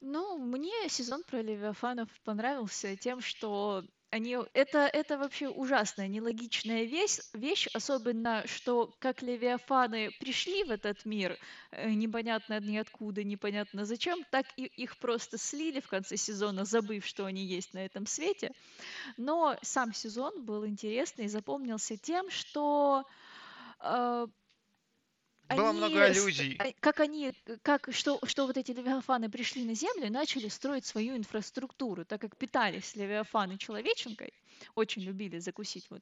Ну, 0.01 0.37
мне 0.37 0.89
сезон 0.89 1.23
про 1.23 1.41
Левиафанов 1.41 2.09
понравился 2.23 2.95
тем, 2.97 3.21
что 3.21 3.85
они, 4.12 4.38
это, 4.54 4.80
это 4.80 5.17
вообще 5.17 5.47
ужасная, 5.47 6.08
нелогичная 6.10 6.84
вещь, 6.84 7.19
вещь, 7.34 7.67
особенно, 7.74 8.43
что 8.45 8.93
как 9.00 9.21
левиафаны 9.21 10.12
пришли 10.19 10.65
в 10.65 10.71
этот 10.71 11.06
мир, 11.06 11.38
э, 11.71 11.91
непонятно 11.91 12.60
ниоткуда, 12.60 13.24
непонятно 13.24 13.86
зачем, 13.86 14.24
так 14.30 14.45
и 14.58 14.65
их 14.65 14.97
просто 14.97 15.38
слили 15.38 15.80
в 15.80 15.88
конце 15.88 16.17
сезона, 16.17 16.65
забыв, 16.65 17.06
что 17.06 17.26
они 17.26 17.45
есть 17.45 17.74
на 17.74 17.80
этом 17.86 18.06
свете. 18.06 18.52
Но 19.15 19.58
сам 19.62 19.93
сезон 19.93 20.43
был 20.43 20.67
интересный 20.67 21.26
и 21.26 21.30
запомнился 21.30 21.95
тем, 21.95 22.30
что 22.30 23.06
э, 23.80 24.28
было 25.55 25.69
они, 25.69 25.77
много 25.77 26.03
аллюзий. 26.03 26.57
А, 26.59 26.71
как 26.79 26.99
они, 26.99 27.33
как, 27.61 27.89
что, 27.91 28.19
что 28.25 28.47
вот 28.47 28.57
эти 28.57 28.71
левиафаны 28.71 29.29
пришли 29.29 29.63
на 29.63 29.73
Землю 29.73 30.07
и 30.07 30.09
начали 30.09 30.47
строить 30.47 30.85
свою 30.85 31.15
инфраструктуру, 31.15 32.05
так 32.05 32.21
как 32.21 32.37
питались 32.37 32.95
левиафаны 32.95 33.57
человеченкой, 33.57 34.33
очень 34.75 35.01
любили 35.01 35.39
закусить 35.39 35.89
вот 35.89 36.01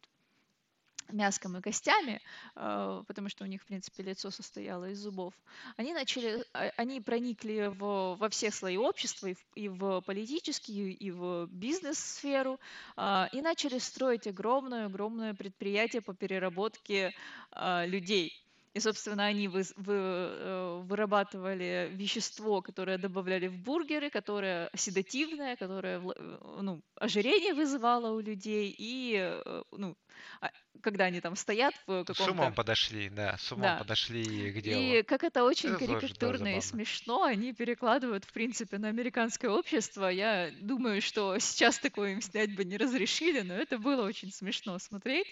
мяском 1.14 1.58
и 1.58 1.62
костями, 1.62 2.22
э, 2.56 3.04
потому 3.08 3.30
что 3.30 3.44
у 3.44 3.48
них, 3.48 3.62
в 3.62 3.66
принципе, 3.66 4.04
лицо 4.04 4.32
состояло 4.32 4.90
из 4.90 5.00
зубов, 5.00 5.34
они 5.78 5.94
начали, 5.94 6.44
они 6.54 7.02
проникли 7.02 7.68
в, 7.68 8.16
во 8.16 8.30
все 8.30 8.52
слои 8.52 8.78
общества, 8.78 9.28
и 9.28 9.34
в, 9.34 9.46
и 9.56 9.70
в 9.70 10.02
политические, 10.02 10.92
и 10.92 11.12
в 11.12 11.48
бизнес-сферу, 11.48 12.60
э, 12.98 13.26
и 13.32 13.42
начали 13.42 13.80
строить 13.80 14.28
огромное-огромное 14.28 15.34
предприятие 15.34 16.02
по 16.02 16.14
переработке 16.14 17.14
э, 17.52 17.88
людей. 17.88 18.34
И, 18.74 18.80
собственно, 18.80 19.26
они 19.26 19.48
вы, 19.48 19.64
вы, 19.78 19.94
э, 19.96 20.82
вырабатывали 20.84 21.90
вещество, 21.92 22.62
которое 22.62 23.00
добавляли 23.00 23.48
в 23.48 23.58
бургеры, 23.58 24.12
которое 24.12 24.70
седативное, 24.76 25.56
которое 25.56 26.00
э, 26.00 26.38
ну, 26.62 26.82
ожирение 26.96 27.56
вызывало 27.56 28.12
у 28.12 28.20
людей. 28.20 28.74
И 28.78 29.16
э, 29.18 29.64
ну, 29.72 29.98
а, 30.42 30.52
когда 30.82 31.06
они 31.06 31.20
там 31.20 31.36
стоят 31.36 31.74
в 31.88 32.04
каком-то... 32.06 32.14
С 32.14 32.28
умом 32.28 32.54
подошли, 32.54 33.10
да, 33.10 33.38
с 33.38 33.52
умом 33.52 33.64
да. 33.64 33.78
подошли 33.78 34.52
к 34.52 34.62
делу. 34.62 34.82
И 34.82 35.04
как 35.04 35.24
это 35.24 35.44
очень 35.44 35.70
это 35.70 35.80
карикатурно 35.80 36.20
тоже, 36.20 36.44
да, 36.44 36.58
и 36.58 36.62
смешно, 36.62 37.24
они 37.24 37.54
перекладывают, 37.54 38.26
в 38.26 38.32
принципе, 38.32 38.78
на 38.78 38.90
американское 38.90 39.50
общество. 39.50 40.08
Я 40.08 40.52
думаю, 40.62 41.02
что 41.02 41.40
сейчас 41.40 41.80
такое 41.80 42.12
им 42.12 42.22
снять 42.22 42.56
бы 42.56 42.64
не 42.64 42.78
разрешили, 42.78 43.42
но 43.42 43.56
это 43.56 43.80
было 43.80 44.06
очень 44.06 44.32
смешно 44.32 44.78
смотреть. 44.78 45.28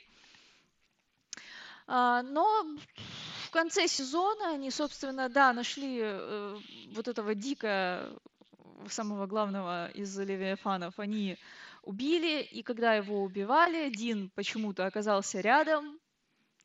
А, 1.87 2.21
но 2.23 2.65
в 3.45 3.51
конце 3.51 3.87
сезона 3.87 4.51
они, 4.51 4.71
собственно, 4.71 5.29
да, 5.29 5.53
нашли 5.53 5.99
э, 6.01 6.57
вот 6.91 7.07
этого 7.07 7.33
дика, 7.33 8.11
самого 8.89 9.25
главного 9.25 9.89
из 9.91 10.17
Левиафанов, 10.17 10.99
они 10.99 11.37
убили, 11.83 12.41
и 12.41 12.63
когда 12.63 12.93
его 12.93 13.23
убивали, 13.23 13.89
Дин 13.89 14.29
почему-то 14.35 14.85
оказался 14.85 15.41
рядом, 15.41 15.99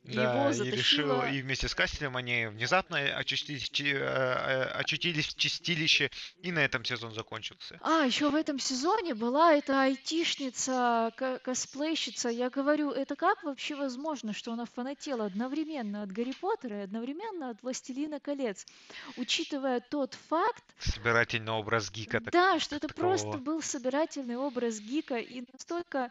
да, 0.04 0.22
его 0.22 0.52
затащило... 0.52 0.66
и 0.66 0.76
решил, 0.76 1.22
и 1.22 1.42
вместе 1.42 1.68
с 1.68 1.74
Кастелем 1.74 2.16
они 2.16 2.46
внезапно 2.46 2.98
очутились, 2.98 3.70
э, 3.80 3.84
э, 3.84 4.62
очутились 4.64 5.26
в 5.26 5.36
чистилище, 5.36 6.10
и 6.42 6.50
на 6.50 6.58
этом 6.58 6.84
сезон 6.84 7.14
закончился. 7.14 7.78
А, 7.82 8.04
еще 8.04 8.28
в 8.28 8.34
этом 8.34 8.58
сезоне 8.58 9.14
была 9.14 9.54
эта 9.54 9.82
айтишница, 9.82 11.12
косплейщица. 11.44 12.28
Я 12.28 12.50
говорю, 12.50 12.90
это 12.90 13.14
как 13.14 13.44
вообще 13.44 13.76
возможно, 13.76 14.32
что 14.32 14.52
она 14.52 14.64
фанатела 14.64 15.26
одновременно 15.26 16.02
от 16.02 16.10
Гарри 16.10 16.34
Поттера 16.40 16.80
и 16.80 16.84
одновременно 16.84 17.50
от 17.50 17.62
Властелина 17.62 18.18
колец, 18.18 18.66
учитывая 19.16 19.80
тот 19.80 20.14
факт... 20.28 20.64
Собирательный 20.80 21.52
образ 21.52 21.90
гика. 21.92 22.20
Да, 22.20 22.58
что 22.58 22.76
это 22.76 22.88
такого. 22.88 23.10
просто 23.10 23.38
был 23.38 23.62
собирательный 23.62 24.36
образ 24.36 24.80
гика, 24.80 25.16
и 25.16 25.44
настолько 25.52 26.10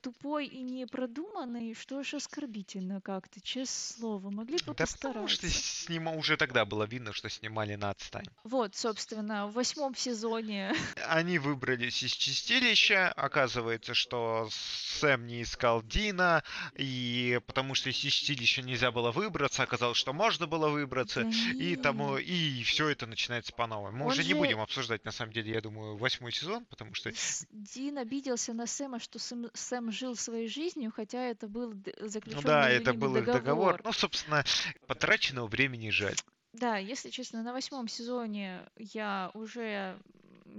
тупой 0.00 0.46
и 0.46 0.62
непродуманный, 0.62 1.74
что 1.74 1.98
аж 1.98 2.14
оскорбительно 2.14 3.00
как-то, 3.00 3.40
честное 3.40 3.64
слово. 3.98 4.30
Могли 4.30 4.56
бы 4.58 4.66
да 4.66 4.74
постараться. 4.74 5.08
потому 5.08 5.28
что 5.28 5.48
снима 5.48 6.12
уже 6.12 6.36
тогда 6.36 6.64
было 6.64 6.84
видно, 6.84 7.12
что 7.12 7.28
снимали 7.28 7.74
на 7.74 7.90
отстань. 7.90 8.26
Вот, 8.44 8.74
собственно, 8.74 9.46
в 9.46 9.52
восьмом 9.52 9.94
сезоне. 9.94 10.74
Они 11.08 11.38
выбрались 11.38 12.02
из 12.02 12.12
чистилища. 12.12 13.12
Оказывается, 13.12 13.94
что 13.94 14.48
Сэм 14.50 15.26
не 15.26 15.42
искал 15.42 15.82
Дина, 15.82 16.42
и 16.74 17.40
потому 17.46 17.74
что 17.74 17.90
из 17.90 17.96
чистилища 17.96 18.62
нельзя 18.62 18.90
было 18.90 19.10
выбраться, 19.12 19.62
оказалось, 19.62 19.96
что 19.96 20.12
можно 20.12 20.46
было 20.46 20.68
выбраться, 20.68 21.24
да 21.24 21.30
и 21.30 21.76
тому 21.76 22.16
и 22.18 22.62
все 22.62 22.88
это 22.88 23.06
начинается 23.06 23.52
по 23.52 23.66
новой. 23.66 23.92
Мы 23.92 24.02
Он 24.02 24.12
уже 24.12 24.22
же... 24.22 24.28
не 24.28 24.34
будем 24.34 24.60
обсуждать, 24.60 25.04
на 25.04 25.12
самом 25.12 25.32
деле, 25.32 25.52
я 25.52 25.60
думаю, 25.60 25.96
восьмой 25.96 26.32
сезон, 26.32 26.64
потому 26.66 26.94
что... 26.94 27.12
Дин 27.50 27.98
обиделся 27.98 28.52
на 28.52 28.66
Сэма, 28.66 28.98
что 29.00 29.18
Сэм 29.18 29.50
Сэм 29.64 29.90
жил 29.90 30.14
своей 30.16 30.48
жизнью, 30.48 30.92
хотя 30.94 31.24
это 31.24 31.48
был 31.48 31.72
Ну 31.72 32.08
заключенный 32.08 32.44
да, 32.44 32.68
между 32.68 32.82
это 32.82 32.92
был 32.94 33.16
их 33.16 33.24
договор. 33.24 33.42
договор. 33.42 33.80
Ну, 33.84 33.92
собственно, 33.92 34.44
потраченного 34.86 35.46
времени 35.46 35.90
жаль. 35.90 36.16
Да, 36.52 36.76
если 36.76 37.10
честно, 37.10 37.42
на 37.42 37.52
восьмом 37.52 37.88
сезоне 37.88 38.60
я 38.76 39.30
уже 39.34 39.98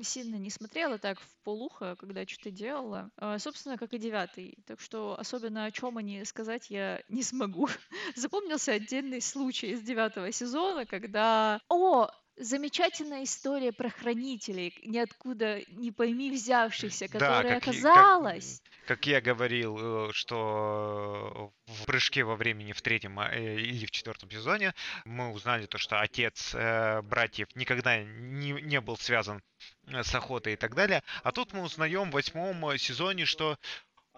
сильно 0.01 0.35
не 0.35 0.49
смотрела 0.49 0.97
так 0.97 1.19
в 1.19 1.37
полухо, 1.43 1.95
когда 1.95 2.25
что-то 2.27 2.51
делала. 2.51 3.09
А, 3.17 3.39
Собственно, 3.39 3.77
как 3.77 3.93
и 3.93 3.97
девятый. 3.97 4.57
Так 4.65 4.81
что 4.81 5.17
особенно 5.17 5.65
о 5.65 5.71
чем 5.71 5.97
они 5.97 6.25
сказать 6.25 6.69
я 6.69 7.01
не 7.07 7.23
смогу. 7.23 7.69
Запомнился 8.15 8.73
отдельный 8.73 9.21
случай 9.21 9.67
из 9.67 9.81
девятого 9.81 10.31
сезона, 10.31 10.85
когда... 10.85 11.61
О, 11.69 12.09
замечательная 12.37 13.23
история 13.23 13.71
про 13.71 13.89
хранителей, 13.89 14.77
ниоткуда 14.83 15.61
не 15.69 15.91
пойми 15.91 16.31
взявшихся, 16.31 17.07
Да, 17.07 17.19
которая 17.19 17.59
как, 17.59 17.63
и- 17.63 17.65
как, 17.65 17.85
оказалась... 17.85 18.61
как 18.87 19.07
я 19.07 19.21
говорил, 19.21 20.09
э, 20.09 20.13
что 20.13 21.51
в 21.67 21.85
прыжке 21.85 22.23
во 22.23 22.35
времени 22.35 22.73
в 22.73 22.81
третьем 22.81 23.19
э, 23.19 23.55
или 23.59 23.85
в 23.85 23.91
четвертом 23.91 24.29
сезоне 24.31 24.73
мы 25.05 25.31
узнали 25.31 25.65
то, 25.65 25.77
что 25.77 25.99
отец 25.99 26.53
э, 26.53 27.01
братьев 27.01 27.47
никогда 27.55 28.03
не, 28.03 28.51
не 28.51 28.81
был 28.81 28.97
связан 28.97 29.41
э, 29.87 30.03
с 30.03 30.13
охотой 30.13 30.53
и 30.53 30.57
так 30.57 30.75
далее. 30.75 31.03
А 31.23 31.31
тут 31.31 31.53
мы 31.53 31.61
узнаем 31.61 32.09
в 32.09 32.13
восьмом 32.13 32.77
сезоне, 32.77 33.25
что 33.25 33.57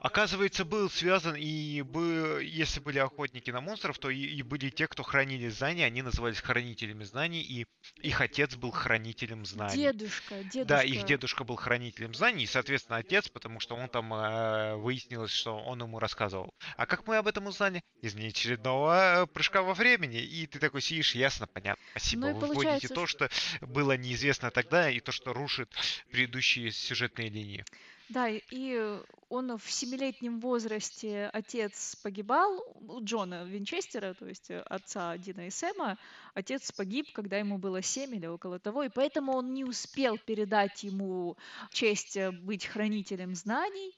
Оказывается, 0.07 0.63
был 0.63 0.89
связан, 0.89 1.35
и 1.35 1.81
бы, 1.81 2.41
если 2.41 2.79
были 2.79 2.97
охотники 2.97 3.51
на 3.51 3.59
монстров, 3.59 3.99
то 3.99 4.09
и, 4.09 4.17
и 4.17 4.41
были 4.41 4.69
те, 4.69 4.87
кто 4.87 5.03
хранили 5.03 5.49
знания, 5.49 5.85
они 5.85 6.01
назывались 6.01 6.39
хранителями 6.39 7.03
знаний, 7.03 7.41
и 7.41 7.65
их 8.01 8.21
отец 8.21 8.55
был 8.55 8.71
хранителем 8.71 9.45
знаний. 9.45 9.75
Дедушка, 9.75 10.35
Да, 10.65 10.81
их 10.81 10.91
дедушка. 10.91 11.07
дедушка 11.07 11.43
был 11.43 11.57
хранителем 11.57 12.13
знаний, 12.13 12.45
и, 12.45 12.47
соответственно, 12.47 12.99
отец, 12.99 13.27
потому 13.27 13.59
что 13.59 13.75
он 13.75 13.89
там 13.89 14.13
э, 14.13 14.75
выяснилось, 14.77 15.31
что 15.31 15.57
он 15.57 15.81
ему 15.81 15.99
рассказывал. 15.99 16.53
А 16.77 16.85
как 16.85 17.05
мы 17.05 17.17
об 17.17 17.27
этом 17.27 17.47
узнали? 17.47 17.81
Из 18.01 18.15
неочередного 18.15 19.23
э, 19.23 19.27
прыжка 19.27 19.61
во 19.61 19.73
времени. 19.73 20.21
И 20.21 20.47
ты 20.47 20.59
такой 20.59 20.81
сидишь, 20.81 21.15
ясно, 21.15 21.47
понятно, 21.47 21.83
спасибо. 21.91 22.27
Ну 22.27 22.33
Вы 22.35 22.39
вводите 22.47 22.55
получается, 22.55 22.93
то, 22.93 23.07
что 23.07 23.29
было 23.59 23.97
неизвестно 23.97 24.51
тогда, 24.51 24.89
и 24.89 25.01
то, 25.01 25.11
что 25.11 25.33
рушит 25.33 25.69
предыдущие 26.09 26.71
сюжетные 26.71 27.27
линии. 27.27 27.65
Да, 28.09 28.29
и 28.29 29.01
он 29.27 29.57
в 29.57 29.69
семилетнем 29.69 30.39
возрасте 30.39 31.29
отец 31.33 31.97
погибал 31.97 32.63
Джона 33.01 33.43
Винчестера, 33.43 34.13
то 34.13 34.25
есть 34.25 34.49
э, 34.49 34.61
отца 34.61 35.17
Дина 35.17 35.47
и 35.47 35.49
Сэма. 35.49 35.97
Отец 36.33 36.71
погиб, 36.71 37.11
когда 37.11 37.37
ему 37.37 37.57
было 37.57 37.81
семь 37.81 38.15
или 38.15 38.25
около 38.25 38.59
того, 38.59 38.83
и 38.83 38.89
поэтому 38.89 39.33
он 39.33 39.53
не 39.53 39.65
успел 39.65 40.17
передать 40.17 40.83
ему 40.83 41.35
честь 41.71 42.15
э, 42.15 42.31
быть 42.31 42.65
хранителем 42.65 43.35
знаний. 43.35 43.93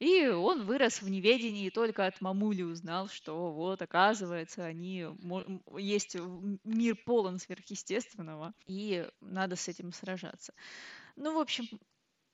И 0.00 0.26
он 0.26 0.64
вырос 0.66 1.00
в 1.00 1.08
неведении 1.08 1.66
и 1.66 1.70
только 1.70 2.06
от 2.06 2.20
мамули 2.20 2.62
узнал, 2.62 3.06
что 3.06 3.52
вот, 3.52 3.80
оказывается, 3.82 4.64
они 4.64 5.06
есть 5.78 6.16
мир 6.64 6.96
полон 7.06 7.38
сверхъестественного, 7.38 8.52
и 8.66 9.08
надо 9.20 9.54
с 9.54 9.68
этим 9.68 9.92
сражаться. 9.92 10.52
Ну, 11.14 11.34
в 11.34 11.38
общем, 11.38 11.68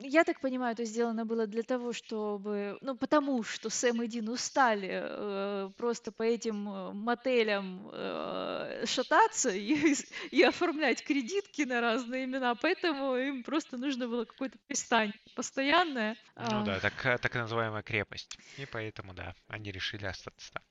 я 0.01 0.25
так 0.25 0.41
понимаю, 0.41 0.73
это 0.73 0.85
сделано 0.85 1.25
было 1.25 1.47
для 1.47 1.63
того, 1.63 1.93
чтобы, 1.93 2.79
ну, 2.83 2.97
потому 2.97 3.43
что 3.43 3.69
Сэм 3.69 4.03
и 4.03 4.07
Дин 4.07 4.29
устали 4.29 4.89
э, 4.93 5.71
просто 5.77 6.13
по 6.13 6.23
этим 6.23 6.69
э, 6.69 6.93
мотелям 6.93 7.91
э, 7.93 8.85
шататься 8.87 9.51
и, 9.55 9.95
и 10.31 10.43
оформлять 10.43 11.03
кредитки 11.03 11.63
на 11.63 11.81
разные 11.81 12.25
имена, 12.25 12.55
поэтому 12.55 13.17
им 13.17 13.43
просто 13.43 13.77
нужно 13.77 14.07
было 14.07 14.25
какое-то 14.25 14.59
пристанье 14.69 15.15
постоянное. 15.35 16.17
Ну 16.37 16.61
А, 16.61 16.65
да, 16.65 16.81
так, 16.81 17.21
так 17.21 17.35
называемая 17.35 17.83
крепость. 17.83 18.39
И 18.57 18.67
поэтому, 18.67 19.15
да, 19.15 19.35
они 19.49 19.73
решили 19.73 20.07
остаться 20.07 20.53
там. 20.53 20.63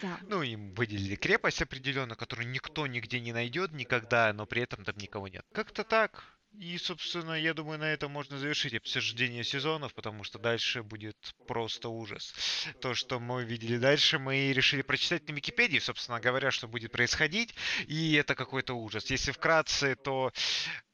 да. 0.00 0.18
Ну, 0.22 0.42
им 0.42 0.72
выделили 0.74 1.16
крепость 1.16 1.60
определенно, 1.60 2.14
которую 2.14 2.48
никто 2.48 2.86
нигде 2.86 3.20
не 3.20 3.34
найдет 3.34 3.72
никогда, 3.72 4.32
но 4.32 4.46
при 4.46 4.62
этом 4.62 4.84
там 4.84 4.96
никого 4.96 5.28
нет. 5.28 5.44
Как-то 5.52 5.84
так. 5.84 6.33
И, 6.58 6.78
собственно, 6.78 7.32
я 7.32 7.52
думаю, 7.52 7.80
на 7.80 7.92
этом 7.92 8.12
можно 8.12 8.38
завершить 8.38 8.74
обсуждение 8.74 9.42
сезонов, 9.42 9.92
потому 9.92 10.22
что 10.22 10.38
дальше 10.38 10.82
будет 10.82 11.16
просто 11.46 11.88
ужас. 11.88 12.32
То, 12.80 12.94
что 12.94 13.18
мы 13.18 13.44
видели 13.44 13.76
дальше, 13.76 14.18
мы 14.18 14.52
решили 14.52 14.82
прочитать 14.82 15.28
на 15.28 15.32
Википедии, 15.32 15.80
собственно 15.80 16.20
говоря, 16.20 16.52
что 16.52 16.68
будет 16.68 16.92
происходить, 16.92 17.54
и 17.88 18.14
это 18.14 18.36
какой-то 18.36 18.74
ужас. 18.74 19.10
Если 19.10 19.32
вкратце, 19.32 19.96
то 19.96 20.32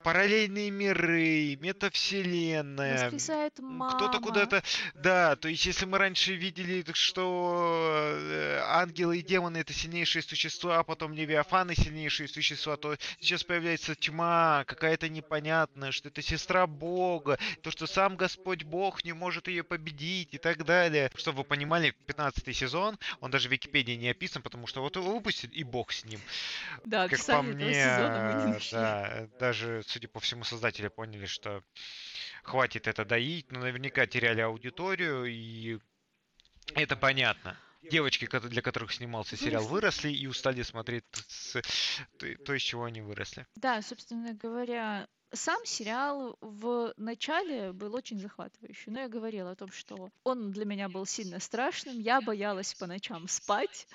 параллельные 0.03 0.71
миры, 0.71 1.57
метавселенная, 1.61 3.05
Воскресает 3.05 3.59
М, 3.59 3.83
Кто-то 3.89 4.13
мама. 4.15 4.21
куда-то... 4.21 4.63
Да, 4.95 5.37
то 5.37 5.49
есть 5.49 5.67
если 5.67 5.87
мы 5.87 5.99
раньше 5.99 6.35
видели, 6.35 6.85
что 6.93 8.15
э, 8.15 8.61
ангелы 8.67 9.19
и 9.19 9.23
демоны 9.23 9.59
это 9.59 9.73
сильнейшие 9.73 10.23
существа, 10.23 10.79
а 10.79 10.85
потом 10.85 11.13
левиафаны 11.13 11.75
сильнейшие 11.75 12.29
существа, 12.29 12.77
то 12.77 12.97
сейчас 13.21 13.45
появляется 13.45 13.95
тьма, 13.95 14.65
какая-то 14.67 15.09
непонятная, 15.09 15.93
что 15.93 16.09
это 16.09 16.23
сестра 16.23 16.67
Бога, 16.67 17.39
то, 17.63 17.71
что 17.71 17.87
сам 17.87 18.17
Господь 18.17 18.65
Бог 18.65 19.05
не 19.05 19.13
может 19.13 19.49
ее 19.49 19.63
победить 19.65 20.35
и 20.35 20.39
так 20.39 20.65
далее. 20.65 21.11
Чтобы 21.15 21.39
вы 21.39 21.45
понимали, 21.45 21.95
15 22.07 22.57
сезон, 22.57 22.99
он 23.21 23.31
даже 23.31 23.49
в 23.49 23.53
Википедии 23.53 23.93
не 23.93 24.09
описан, 24.11 24.43
потому 24.43 24.67
что 24.67 24.81
вот 24.81 24.97
его 24.97 25.13
выпустили, 25.13 25.51
и 25.53 25.65
Бог 25.65 25.93
с 25.93 26.05
ним. 26.05 26.21
Да, 26.85 27.09
Как 27.09 27.25
по 27.27 27.43
мне, 27.43 27.75
сезона 27.75 28.33
мы 28.45 28.51
не 28.51 28.57
э, 28.57 28.61
да, 28.73 29.29
даже, 29.39 29.83
судя 29.91 30.09
по 30.09 30.21
всему, 30.21 30.45
создатели 30.45 30.89
поняли, 30.89 31.27
что 31.27 31.63
хватит 32.43 32.87
это 32.87 33.05
доить, 33.05 33.51
но 33.53 33.61
наверняка 33.61 34.07
теряли 34.07 34.41
аудиторию, 34.41 35.27
и 35.27 35.79
это 36.75 36.97
понятно. 36.97 37.59
Девочки, 37.83 38.27
для 38.27 38.63
которых 38.63 38.93
снимался 38.93 39.37
сериал, 39.37 39.65
Выросли. 39.67 40.11
и 40.11 40.27
устали 40.27 40.63
смотреть 40.63 41.05
то, 42.19 42.55
из 42.55 42.63
чего 42.63 42.85
они 42.85 43.01
выросли. 43.01 43.47
Да, 43.57 43.81
собственно 43.81 44.35
говоря, 44.35 45.09
сам 45.33 45.65
сериал 45.65 46.37
в 46.41 46.93
начале 46.99 47.73
был 47.73 47.95
очень 47.95 48.19
захватывающий. 48.19 48.93
Но 48.93 49.01
я 49.01 49.09
говорила 49.09 49.53
о 49.53 49.57
том, 49.57 49.73
что 49.73 50.11
он 50.25 50.51
для 50.51 50.67
меня 50.67 50.91
был 50.91 51.07
сильно 51.07 51.41
страшным. 51.41 51.99
Я 51.99 52.21
боялась 52.21 52.75
по 52.75 52.87
ночам 52.87 53.27
спать. 53.29 53.89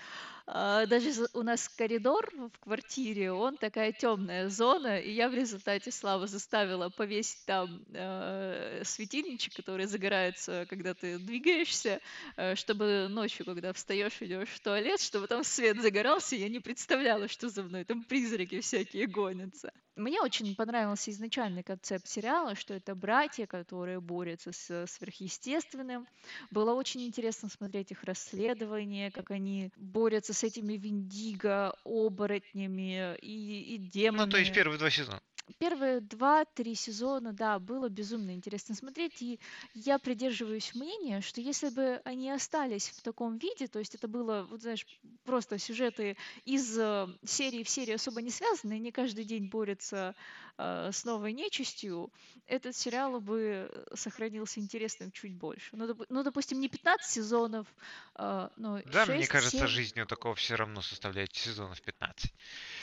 А, 0.48 0.86
Даже 0.86 1.12
у 1.34 1.42
нас 1.42 1.68
коридор 1.70 2.32
в 2.54 2.60
квартире, 2.60 3.32
он 3.32 3.58
такая 3.58 3.92
темная 3.92 4.50
зона, 4.50 5.00
и 5.00 5.12
я 5.12 5.28
в 5.30 5.34
результате 5.34 5.92
Славу 5.92 6.28
заставила 6.28 6.90
повесить 6.90 7.44
там 7.46 7.84
э, 7.94 8.82
светильничек, 8.84 9.56
который 9.56 9.88
загорается, 9.88 10.68
когда 10.70 10.94
ты 10.94 11.18
двигаешься, 11.18 12.00
э, 12.38 12.54
чтобы 12.56 13.08
ночью, 13.10 13.46
когда 13.46 13.74
встаешь, 13.74 14.22
идешь 14.22 14.50
в 14.50 14.60
туалет, 14.60 15.02
чтобы 15.02 15.28
там 15.28 15.44
свет 15.44 15.82
загорался, 15.82 16.36
я 16.36 16.48
не 16.50 16.60
представляла, 16.60 17.28
что 17.28 17.50
за 17.50 17.64
мной 17.64 17.84
там 17.84 18.04
призраки 18.04 18.60
всякие 18.62 19.08
гонятся. 19.08 19.72
Мне 19.96 20.22
очень 20.22 20.56
понравился 20.56 21.10
изначальный 21.10 21.64
концепт 21.64 22.06
сериала, 22.08 22.54
что 22.56 22.74
это 22.74 22.96
братья, 22.96 23.46
которые 23.48 24.02
борются 24.02 24.52
с 24.52 24.86
сверхъестественным. 24.88 26.06
Было 26.52 26.74
очень 26.74 27.06
интересно 27.06 27.48
смотреть 27.50 27.92
их 27.92 28.04
расследование, 28.04 29.10
как 29.10 29.32
они 29.32 29.72
борются 29.78 30.34
с 30.36 30.44
этими 30.44 30.74
виндиго, 30.74 31.74
оборотнями 31.84 33.16
и, 33.18 33.76
и 33.76 33.78
Ну, 34.12 34.28
то 34.28 34.38
есть 34.38 34.52
демонами. 34.52 34.54
первые 34.54 34.78
два 34.78 34.90
сезона. 34.92 35.22
Первые 35.60 36.02
два-три 36.02 36.76
сезона, 36.76 37.32
да, 37.32 37.60
было 37.60 37.88
безумно 37.88 38.32
интересно 38.32 38.76
смотреть, 38.76 39.22
и 39.22 39.40
я 39.74 40.00
придерживаюсь 40.00 40.74
мнения, 40.74 41.22
что 41.22 41.40
если 41.40 41.70
бы 41.70 42.02
они 42.04 42.32
остались 42.32 42.90
в 42.90 43.02
таком 43.02 43.38
виде, 43.38 43.68
то 43.68 43.80
есть 43.80 43.96
это 43.96 44.08
было, 44.08 44.48
вот 44.50 44.62
знаешь, 44.62 44.86
просто 45.24 45.58
сюжеты 45.58 46.18
из 46.46 46.78
э, 46.78 47.08
серии 47.26 47.64
в 47.64 47.70
серию 47.70 47.96
особо 47.96 48.22
не 48.22 48.32
связанные, 48.32 48.80
не 48.80 48.92
каждый 48.92 49.24
день 49.24 49.48
борются 49.50 50.16
э, 50.58 50.90
с 50.92 51.06
новой 51.06 51.32
нечистью, 51.34 52.12
этот 52.48 52.76
сериал 52.76 53.20
бы 53.22 53.70
э, 53.72 53.96
сохранился 53.96 54.60
интересным 54.60 55.12
чуть 55.12 55.34
больше. 55.36 55.70
Ну, 55.74 55.86
доп- 55.86 56.06
ну, 56.10 56.24
допустим, 56.24 56.60
не 56.60 56.70
15 56.70 57.10
сезонов, 57.10 57.68
э, 58.18 58.50
но 58.58 58.82
Да, 58.86 59.06
мне 59.06 59.20
6, 59.20 59.30
кажется, 59.30 59.58
7. 59.58 59.68
жизнь 59.68 60.00
у 60.02 60.06
такого 60.06 60.36
все 60.36 60.56
равно 60.56 60.82
составляет 60.82 61.34
сезонов 61.36 61.82
15. 61.82 62.34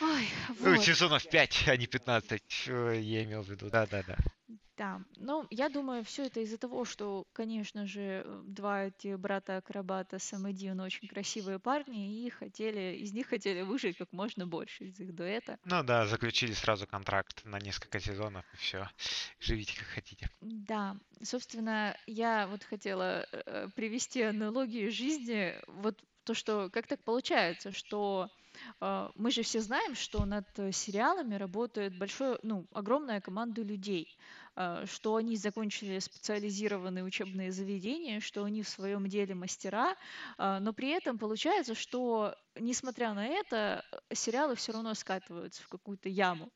Ой, 0.00 0.28
Ну, 0.60 0.76
вот. 0.76 0.84
сезонов 0.84 1.28
5, 1.28 1.68
а 1.68 1.76
не 1.76 1.86
15, 1.86 2.32
э, 2.32 2.38
я 2.66 3.24
имел 3.24 3.42
в 3.42 3.48
виду. 3.48 3.70
Да-да-да. 3.70 4.16
Да, 4.76 5.00
ну, 5.16 5.46
я 5.50 5.68
думаю, 5.68 6.02
все 6.02 6.26
это 6.26 6.40
из-за 6.40 6.56
того, 6.56 6.84
что, 6.84 7.26
конечно 7.32 7.86
же, 7.86 8.22
э, 8.24 8.42
два 8.46 8.84
эти 8.84 9.14
брата-акробата 9.14 10.18
Сэм 10.18 10.48
и 10.48 10.52
Дин 10.52 10.80
очень 10.80 11.08
красивые 11.08 11.58
парни, 11.58 12.24
и 12.24 12.30
хотели, 12.30 12.96
из 12.96 13.12
них 13.12 13.28
хотели 13.28 13.60
выжить 13.62 13.98
как 13.98 14.12
можно 14.12 14.46
больше 14.46 14.84
из 14.84 14.98
их 14.98 15.14
дуэта. 15.14 15.58
Ну 15.64 15.82
да, 15.82 16.06
заключили 16.06 16.52
сразу 16.52 16.86
контракт 16.86 17.44
на 17.44 17.58
несколько 17.60 18.00
сезонов, 18.00 18.44
и 18.54 18.56
все. 18.56 18.88
Живите 19.40 19.78
как 19.78 19.88
хотите. 19.88 20.30
Да, 20.40 20.96
собственно, 21.22 21.96
я 22.06 22.46
вот 22.46 22.64
хотела 22.64 23.26
э, 23.30 23.68
привести 23.76 24.22
аналогию 24.22 24.90
жизни, 24.90 25.54
вот 25.66 26.02
то, 26.24 26.34
что 26.34 26.70
как 26.70 26.86
так 26.86 27.02
получается, 27.04 27.72
что 27.72 28.28
э, 28.30 28.41
мы 29.14 29.30
же 29.30 29.42
все 29.42 29.60
знаем, 29.60 29.94
что 29.94 30.24
над 30.24 30.46
э, 30.58 30.72
сериалами 30.72 31.34
работает 31.36 31.96
большое, 31.96 32.38
ну, 32.42 32.66
огромная 32.72 33.20
команда 33.20 33.62
людей. 33.62 34.16
э, 34.56 34.84
что 34.86 35.16
они 35.16 35.36
закончили 35.36 35.98
специализированные 35.98 37.04
учебные 37.04 37.52
заведения, 37.52 38.20
что 38.20 38.44
они 38.44 38.62
в 38.62 38.68
своем 38.68 39.06
деле 39.08 39.34
мастера, 39.34 39.94
э, 40.38 40.58
но 40.60 40.72
при 40.72 40.88
этом 40.90 41.18
получается, 41.18 41.74
что, 41.74 42.34
несмотря 42.56 43.14
на 43.14 43.26
это, 43.26 43.84
сериалы 44.12 44.54
все 44.56 44.72
равно 44.72 44.94
скатываются 44.94 45.62
в 45.62 45.68
какую-то 45.68 46.08
яму. 46.08 46.50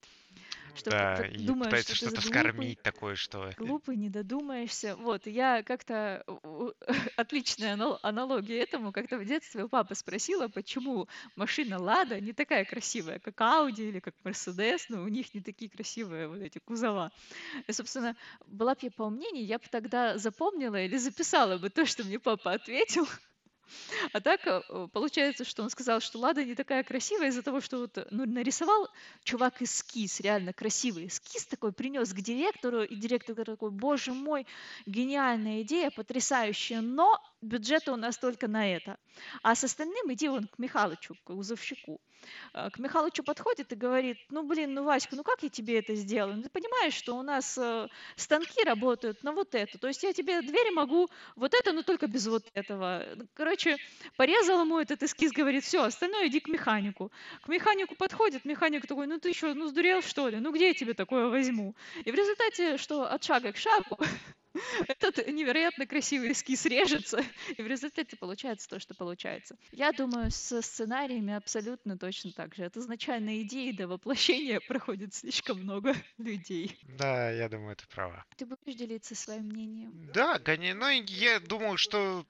Что 0.77 0.91
да, 0.91 1.27
и 1.27 1.39
думаешь, 1.39 1.67
пытается 1.67 1.95
что 1.95 2.11
то 2.11 2.21
скормить 2.21 2.83
такое, 2.83 3.15
что... 3.15 3.51
Глупый, 3.57 3.97
не 3.97 4.11
додумаешься. 4.11 4.97
Вот, 4.97 5.27
я 5.27 5.63
как-то... 5.63 6.25
Отличная 7.17 7.79
аналогия 8.03 8.61
этому. 8.61 8.93
Как-то 8.93 9.19
в 9.19 9.25
детстве 9.25 9.65
у 9.65 9.69
папы 9.69 9.95
спросила, 9.95 10.49
почему 10.49 11.09
машина 11.35 11.79
Лада 11.81 12.21
не 12.21 12.33
такая 12.33 12.65
красивая, 12.65 13.19
как 13.19 13.41
Audi 13.41 13.89
или 13.89 14.01
как 14.01 14.15
Mercedes, 14.25 14.83
но 14.89 15.03
у 15.03 15.09
них 15.09 15.35
не 15.35 15.41
такие 15.41 15.71
красивые 15.71 16.29
вот 16.29 16.41
эти 16.41 16.59
кузова. 16.59 17.11
И, 17.67 17.73
собственно, 17.73 18.17
была 18.47 18.75
бы 18.75 18.81
я 18.83 18.91
поумнее, 18.91 19.43
я 19.43 19.59
бы 19.59 19.65
тогда 19.71 20.19
запомнила 20.19 20.77
или 20.77 20.97
записала 20.97 21.59
бы 21.59 21.71
то, 21.71 21.87
что 21.87 22.05
мне 22.05 22.19
папа 22.19 22.53
ответил, 22.53 23.07
а 24.13 24.21
так 24.21 24.41
э, 24.47 24.89
получается, 24.93 25.45
что 25.45 25.63
он 25.63 25.71
сказал, 25.71 26.01
что 26.01 26.19
Лада 26.19 26.45
не 26.45 26.55
такая 26.55 26.83
красивая 26.85 27.29
из-за 27.29 27.43
того, 27.43 27.61
что 27.61 27.79
вот, 27.79 27.99
ну, 28.11 28.27
нарисовал 28.27 28.89
чувак 29.25 29.63
эскиз, 29.63 30.21
реально 30.21 30.53
красивый 30.53 31.07
эскиз 31.07 31.47
такой, 31.47 31.73
принес 31.73 32.13
к 32.13 32.21
директору, 32.21 32.83
и 32.83 32.95
директор 32.97 33.35
такой, 33.35 33.71
боже 33.71 34.13
мой, 34.13 34.47
гениальная 34.87 35.63
идея, 35.63 35.91
потрясающая, 35.91 36.81
но 36.81 37.21
бюджета 37.47 37.93
у 37.93 37.97
нас 37.97 38.19
только 38.19 38.49
на 38.49 38.71
это. 38.71 38.99
А 39.43 39.55
с 39.55 39.65
остальным 39.65 40.13
иди 40.13 40.29
он 40.29 40.47
к 40.47 40.59
Михалычу, 40.59 41.17
к 41.25 41.31
узовщику. 41.31 42.01
Э, 42.53 42.71
к 42.71 42.79
Михалычу 42.79 43.23
подходит 43.23 43.73
и 43.73 43.77
говорит, 43.77 44.19
ну, 44.31 44.43
блин, 44.43 44.75
ну, 44.75 44.85
Васька, 44.85 45.17
ну 45.17 45.23
как 45.23 45.43
я 45.43 45.49
тебе 45.49 45.79
это 45.79 45.95
сделаю? 45.95 46.37
Ну, 46.37 46.43
ты 46.43 46.51
понимаешь, 46.51 46.95
что 46.95 47.17
у 47.17 47.23
нас 47.23 47.57
э, 47.59 47.89
станки 48.17 48.63
работают 48.65 49.23
на 49.23 49.33
вот 49.33 49.55
это. 49.55 49.79
То 49.79 49.89
есть 49.89 50.03
я 50.03 50.13
тебе 50.13 50.43
двери 50.43 50.71
могу 50.71 51.09
вот 51.37 51.55
это, 51.55 51.73
но 51.73 51.83
только 51.83 52.07
без 52.07 52.27
вот 52.27 52.45
этого. 52.55 53.05
Короче, 53.35 53.77
порезал 54.17 54.61
ему 54.61 54.79
этот 54.79 55.03
эскиз, 55.03 55.33
говорит, 55.33 55.65
все, 55.65 55.83
остальное 55.85 56.29
иди 56.29 56.41
к 56.41 56.49
механику. 56.49 57.13
К 57.43 57.49
механику 57.49 57.95
подходит, 57.95 58.45
механик 58.45 58.87
такой, 58.87 59.07
ну 59.07 59.19
ты 59.19 59.33
что, 59.33 59.55
ну 59.55 59.69
сдурел 59.69 60.03
что 60.03 60.29
ли? 60.29 60.39
Ну 60.39 60.53
где 60.53 60.69
я 60.69 60.75
тебе 60.75 60.95
такое 60.95 61.29
возьму? 61.29 61.75
И 62.05 62.11
в 62.11 62.15
результате, 62.15 62.77
что 62.77 63.05
от 63.05 63.23
шага 63.25 63.53
к 63.53 63.57
шагу, 63.57 63.99
этот 64.89 65.27
невероятно 65.27 65.87
красивый 65.87 66.33
эскиз 66.33 66.67
режется, 66.67 67.25
и 67.57 67.63
в 67.63 67.67
результате 67.67 68.17
получается 68.17 68.69
то, 68.69 68.81
что 68.81 68.95
получается. 68.95 69.57
Я 69.73 69.93
думаю, 69.93 70.31
со 70.31 70.63
сценариями 70.63 71.35
абсолютно 71.35 71.99
точно 71.99 72.33
так 72.33 72.55
же. 72.55 72.65
От 72.65 72.77
изначальной 72.77 73.43
идеи 73.43 73.73
до 73.73 73.89
воплощения 73.89 74.61
проходит 74.61 75.15
слишком 75.15 75.61
много 75.61 75.95
людей. 76.19 76.79
Да, 76.83 77.31
я 77.31 77.49
думаю, 77.49 77.77
ты 77.77 77.87
права. 77.89 78.25
Ты 78.37 78.47
будешь 78.47 78.77
делиться 78.77 79.15
своим 79.15 79.47
мнением? 79.47 79.93
Да. 80.13 80.41
Ну, 80.47 80.89
я 80.89 81.41
думаю, 81.41 81.77
что 81.77 82.27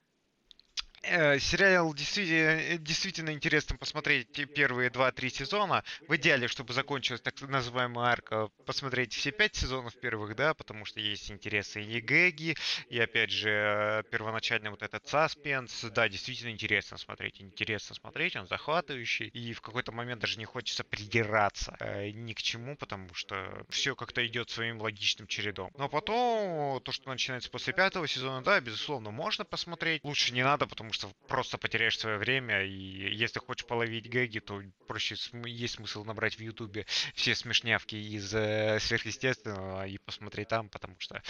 сериал 1.03 1.95
действительно, 1.95 2.61
э, 2.61 2.79
действительно 2.79 3.31
интересно 3.31 3.77
посмотреть 3.77 4.29
первые 4.55 4.91
2-3 4.91 5.31
сезона. 5.31 5.85
В 6.09 6.17
идеале, 6.17 6.49
чтобы 6.49 6.73
закончилась 6.73 7.21
так 7.21 7.41
называемая 7.41 8.07
арка, 8.07 8.49
посмотреть 8.65 9.15
все 9.15 9.31
5 9.31 9.55
сезонов 9.55 9.95
первых, 10.01 10.35
да, 10.37 10.55
потому 10.55 10.85
что 10.85 11.01
есть 11.01 11.31
интересы 11.31 11.83
и 11.83 12.01
гэги, 12.01 12.57
и 12.89 12.99
опять 12.99 13.31
же, 13.31 13.51
э, 13.51 14.03
первоначально 14.11 14.71
вот 14.71 14.83
этот 14.83 15.07
саспенс, 15.07 15.85
да, 15.85 16.09
действительно 16.09 16.51
интересно 16.51 16.99
смотреть, 16.99 17.41
интересно 17.41 17.95
смотреть, 17.95 18.37
он 18.37 18.47
захватывающий, 18.47 19.29
и 19.29 19.53
в 19.53 19.61
какой-то 19.61 19.93
момент 19.93 20.21
даже 20.21 20.39
не 20.39 20.45
хочется 20.45 20.85
придираться 20.85 21.77
э, 21.81 22.11
ни 22.11 22.33
к 22.33 22.43
чему, 22.43 22.77
потому 22.77 23.15
что 23.15 23.65
все 23.69 23.95
как-то 23.95 24.27
идет 24.27 24.51
своим 24.51 24.81
логичным 24.81 25.27
чередом. 25.27 25.71
Но 25.77 25.89
потом, 25.89 26.81
то, 26.81 26.93
что 26.93 27.09
начинается 27.11 27.51
после 27.51 27.73
пятого 27.73 28.09
сезона, 28.09 28.43
да, 28.43 28.61
безусловно, 28.61 29.11
можно 29.11 29.45
посмотреть, 29.45 30.03
лучше 30.05 30.33
не 30.33 30.43
надо, 30.43 30.67
потому 30.67 30.86
что 30.93 31.11
просто 31.29 31.59
потеряешь 31.59 31.99
свое 31.99 32.19
время, 32.19 32.65
и 32.65 33.15
если 33.15 33.39
хочешь 33.39 33.67
половить 33.67 34.09
гэги, 34.09 34.39
то 34.39 34.63
проще 34.87 35.17
есть 35.45 35.75
смысл 35.75 36.05
набрать 36.05 36.37
в 36.37 36.41
Ютубе 36.41 36.87
все 37.15 37.35
смешнявки 37.35 37.97
из 37.97 38.35
э, 38.35 38.79
сверхъестественного 38.81 39.87
и 39.87 39.99
посмотреть 39.99 40.49
там, 40.49 40.69
потому 40.69 40.97
что, 40.99 41.23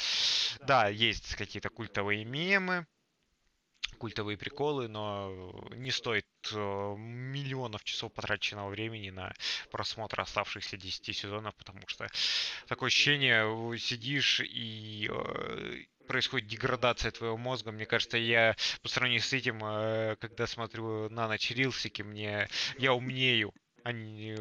да, 0.67 0.89
есть 0.89 1.35
какие-то 1.37 1.69
культовые 1.69 2.25
мемы, 2.25 2.87
культовые 3.97 4.37
приколы, 4.37 4.89
но 4.89 5.69
не 5.75 5.91
стоит 5.91 6.27
э, 6.53 6.57
миллионов 6.99 7.83
часов 7.85 8.13
потраченного 8.13 8.69
времени 8.69 9.11
на 9.11 9.33
просмотр 9.71 10.21
оставшихся 10.21 10.77
10 10.77 11.17
сезонов, 11.17 11.55
потому 11.57 11.81
что 11.87 12.07
такое 12.69 12.89
ощущение, 12.89 13.79
сидишь 13.79 14.41
и 14.41 15.09
э, 15.11 15.85
происходит 16.07 16.49
деградация 16.49 17.11
твоего 17.11 17.37
мозга. 17.37 17.73
Мне 17.73 17.87
кажется, 17.87 18.19
я 18.19 18.57
по 18.83 18.89
сравнению 18.89 19.23
с 19.23 19.33
этим, 19.33 19.63
э, 19.65 20.17
когда 20.17 20.47
смотрю 20.47 21.09
на 21.11 21.29
ночь 21.29 21.51
рилсики, 21.51 22.03
мне 22.03 22.49
я 22.79 22.93
умнею. 22.93 23.53
Они, 23.85 24.35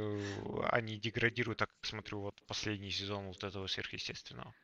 они 0.72 0.98
деградируют, 0.98 1.60
так 1.60 1.70
как 1.70 1.86
смотрю 1.86 2.22
вот 2.22 2.42
последний 2.48 2.90
сезон 2.90 3.28
вот 3.28 3.44
этого 3.44 3.68
сверхъестественного. 3.68 4.56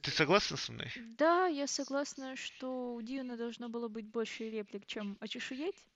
Ты 0.00 0.10
согласна 0.10 0.56
со 0.56 0.72
мной? 0.72 0.90
Да, 0.96 1.46
я 1.46 1.66
согласна, 1.66 2.34
что 2.34 2.94
у 2.94 3.02
Дьюна 3.02 3.36
должно 3.36 3.68
было 3.68 3.88
быть 3.88 4.06
больше 4.06 4.48
реплик, 4.48 4.86
чем 4.86 5.18
очешуеть. 5.20 5.86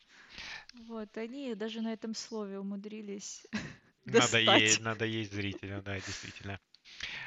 Вот, 0.75 1.17
они 1.17 1.55
даже 1.55 1.81
на 1.81 1.93
этом 1.95 2.15
слове 2.15 2.59
умудрились 2.59 3.47
надо 4.07 4.39
есть, 4.39 4.81
надо 4.81 5.05
есть 5.05 5.33
зрителя, 5.33 5.83
да, 5.83 5.97
действительно. 5.97 6.61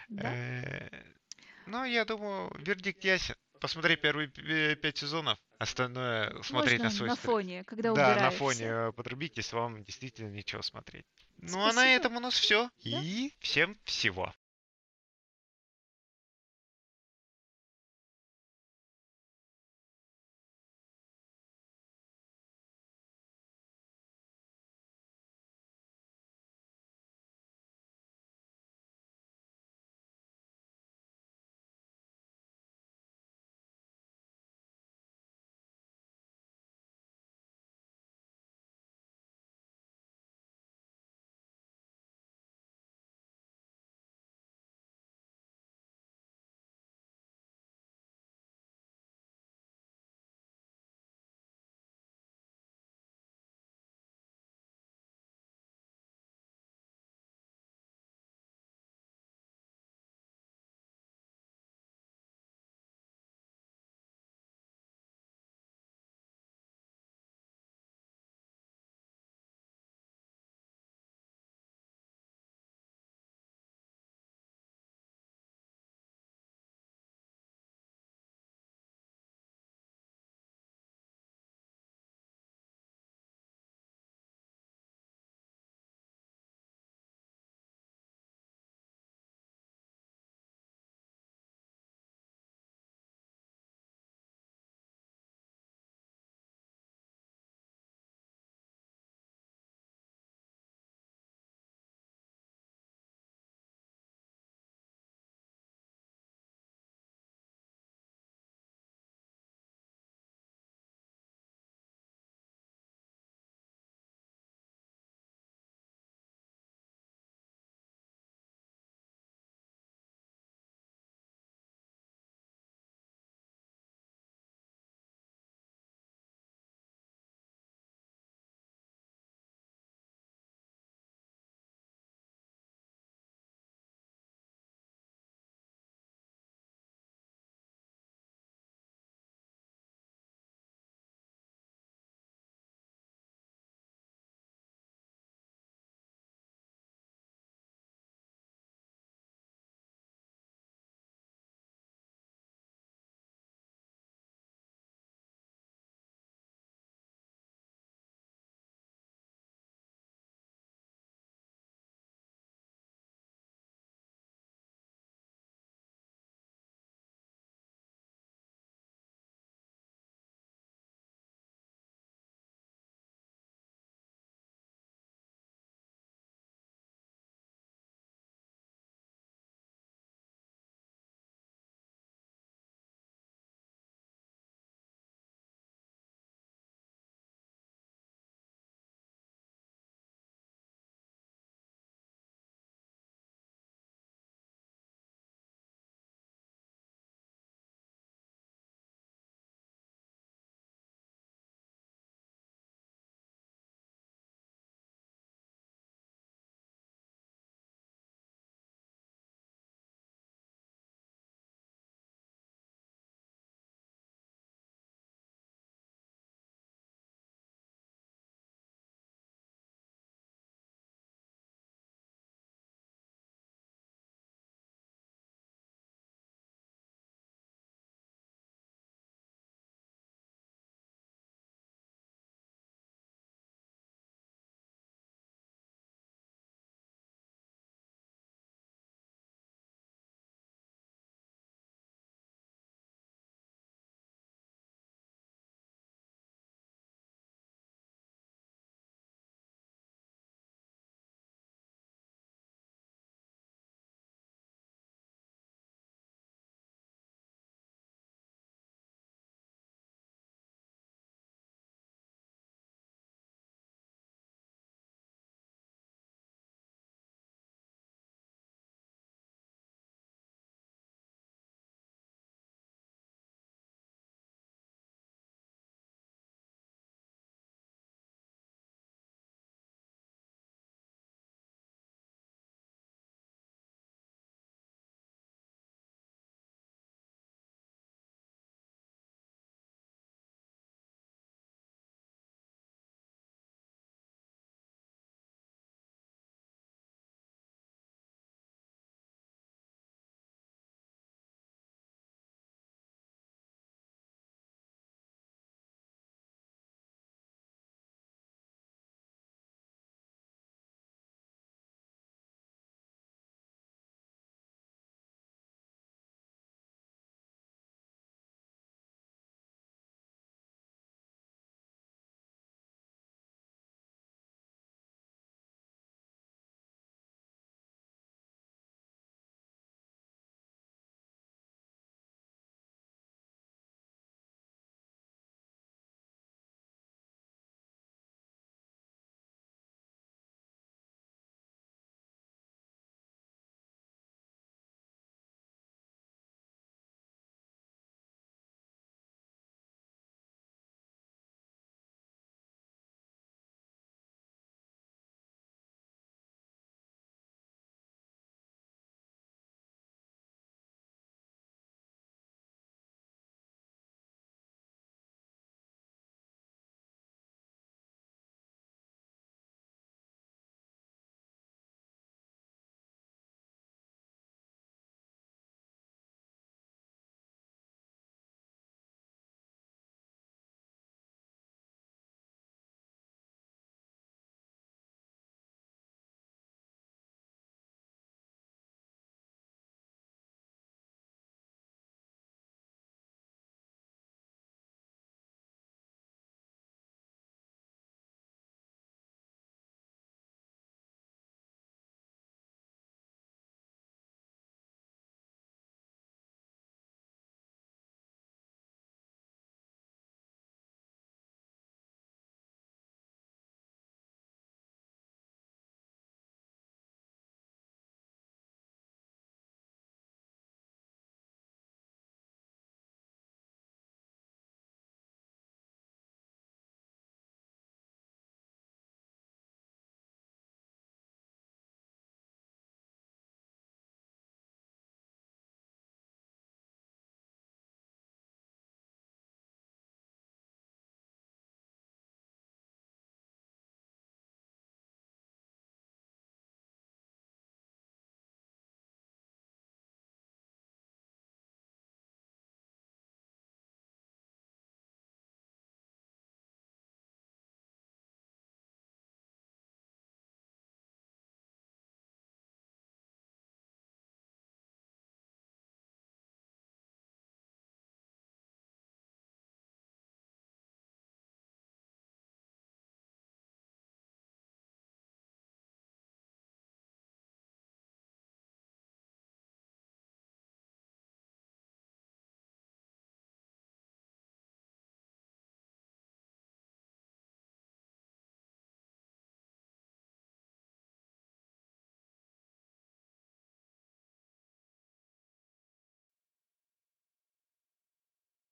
Да? 0.08 0.34
Ну, 1.70 1.84
я 1.86 2.04
думаю, 2.04 2.52
вердикт 2.58 3.04
ясен. 3.04 3.36
Посмотри 3.60 3.96
первые 3.98 4.30
пять 4.76 4.98
сезонов, 4.98 5.38
остальное 5.58 6.42
смотреть 6.44 6.80
Можно 6.80 6.84
на 6.84 6.90
свой 6.90 7.10
на 7.10 7.16
фоне, 7.16 7.64
когда 7.66 7.94
Да, 7.94 8.16
на 8.16 8.32
фоне 8.32 8.66
э, 8.66 8.92
подрубить, 8.94 9.38
если 9.38 9.56
вам 9.56 9.84
действительно 9.84 10.30
нечего 10.30 10.62
смотреть. 10.62 11.06
Ну, 11.38 11.64
а 11.64 11.74
на 11.74 11.86
этом 11.86 12.16
у 12.16 12.20
нас 12.22 12.34
все. 12.34 12.70
И 12.80 13.34
всем 13.40 13.78
всего. 13.84 14.34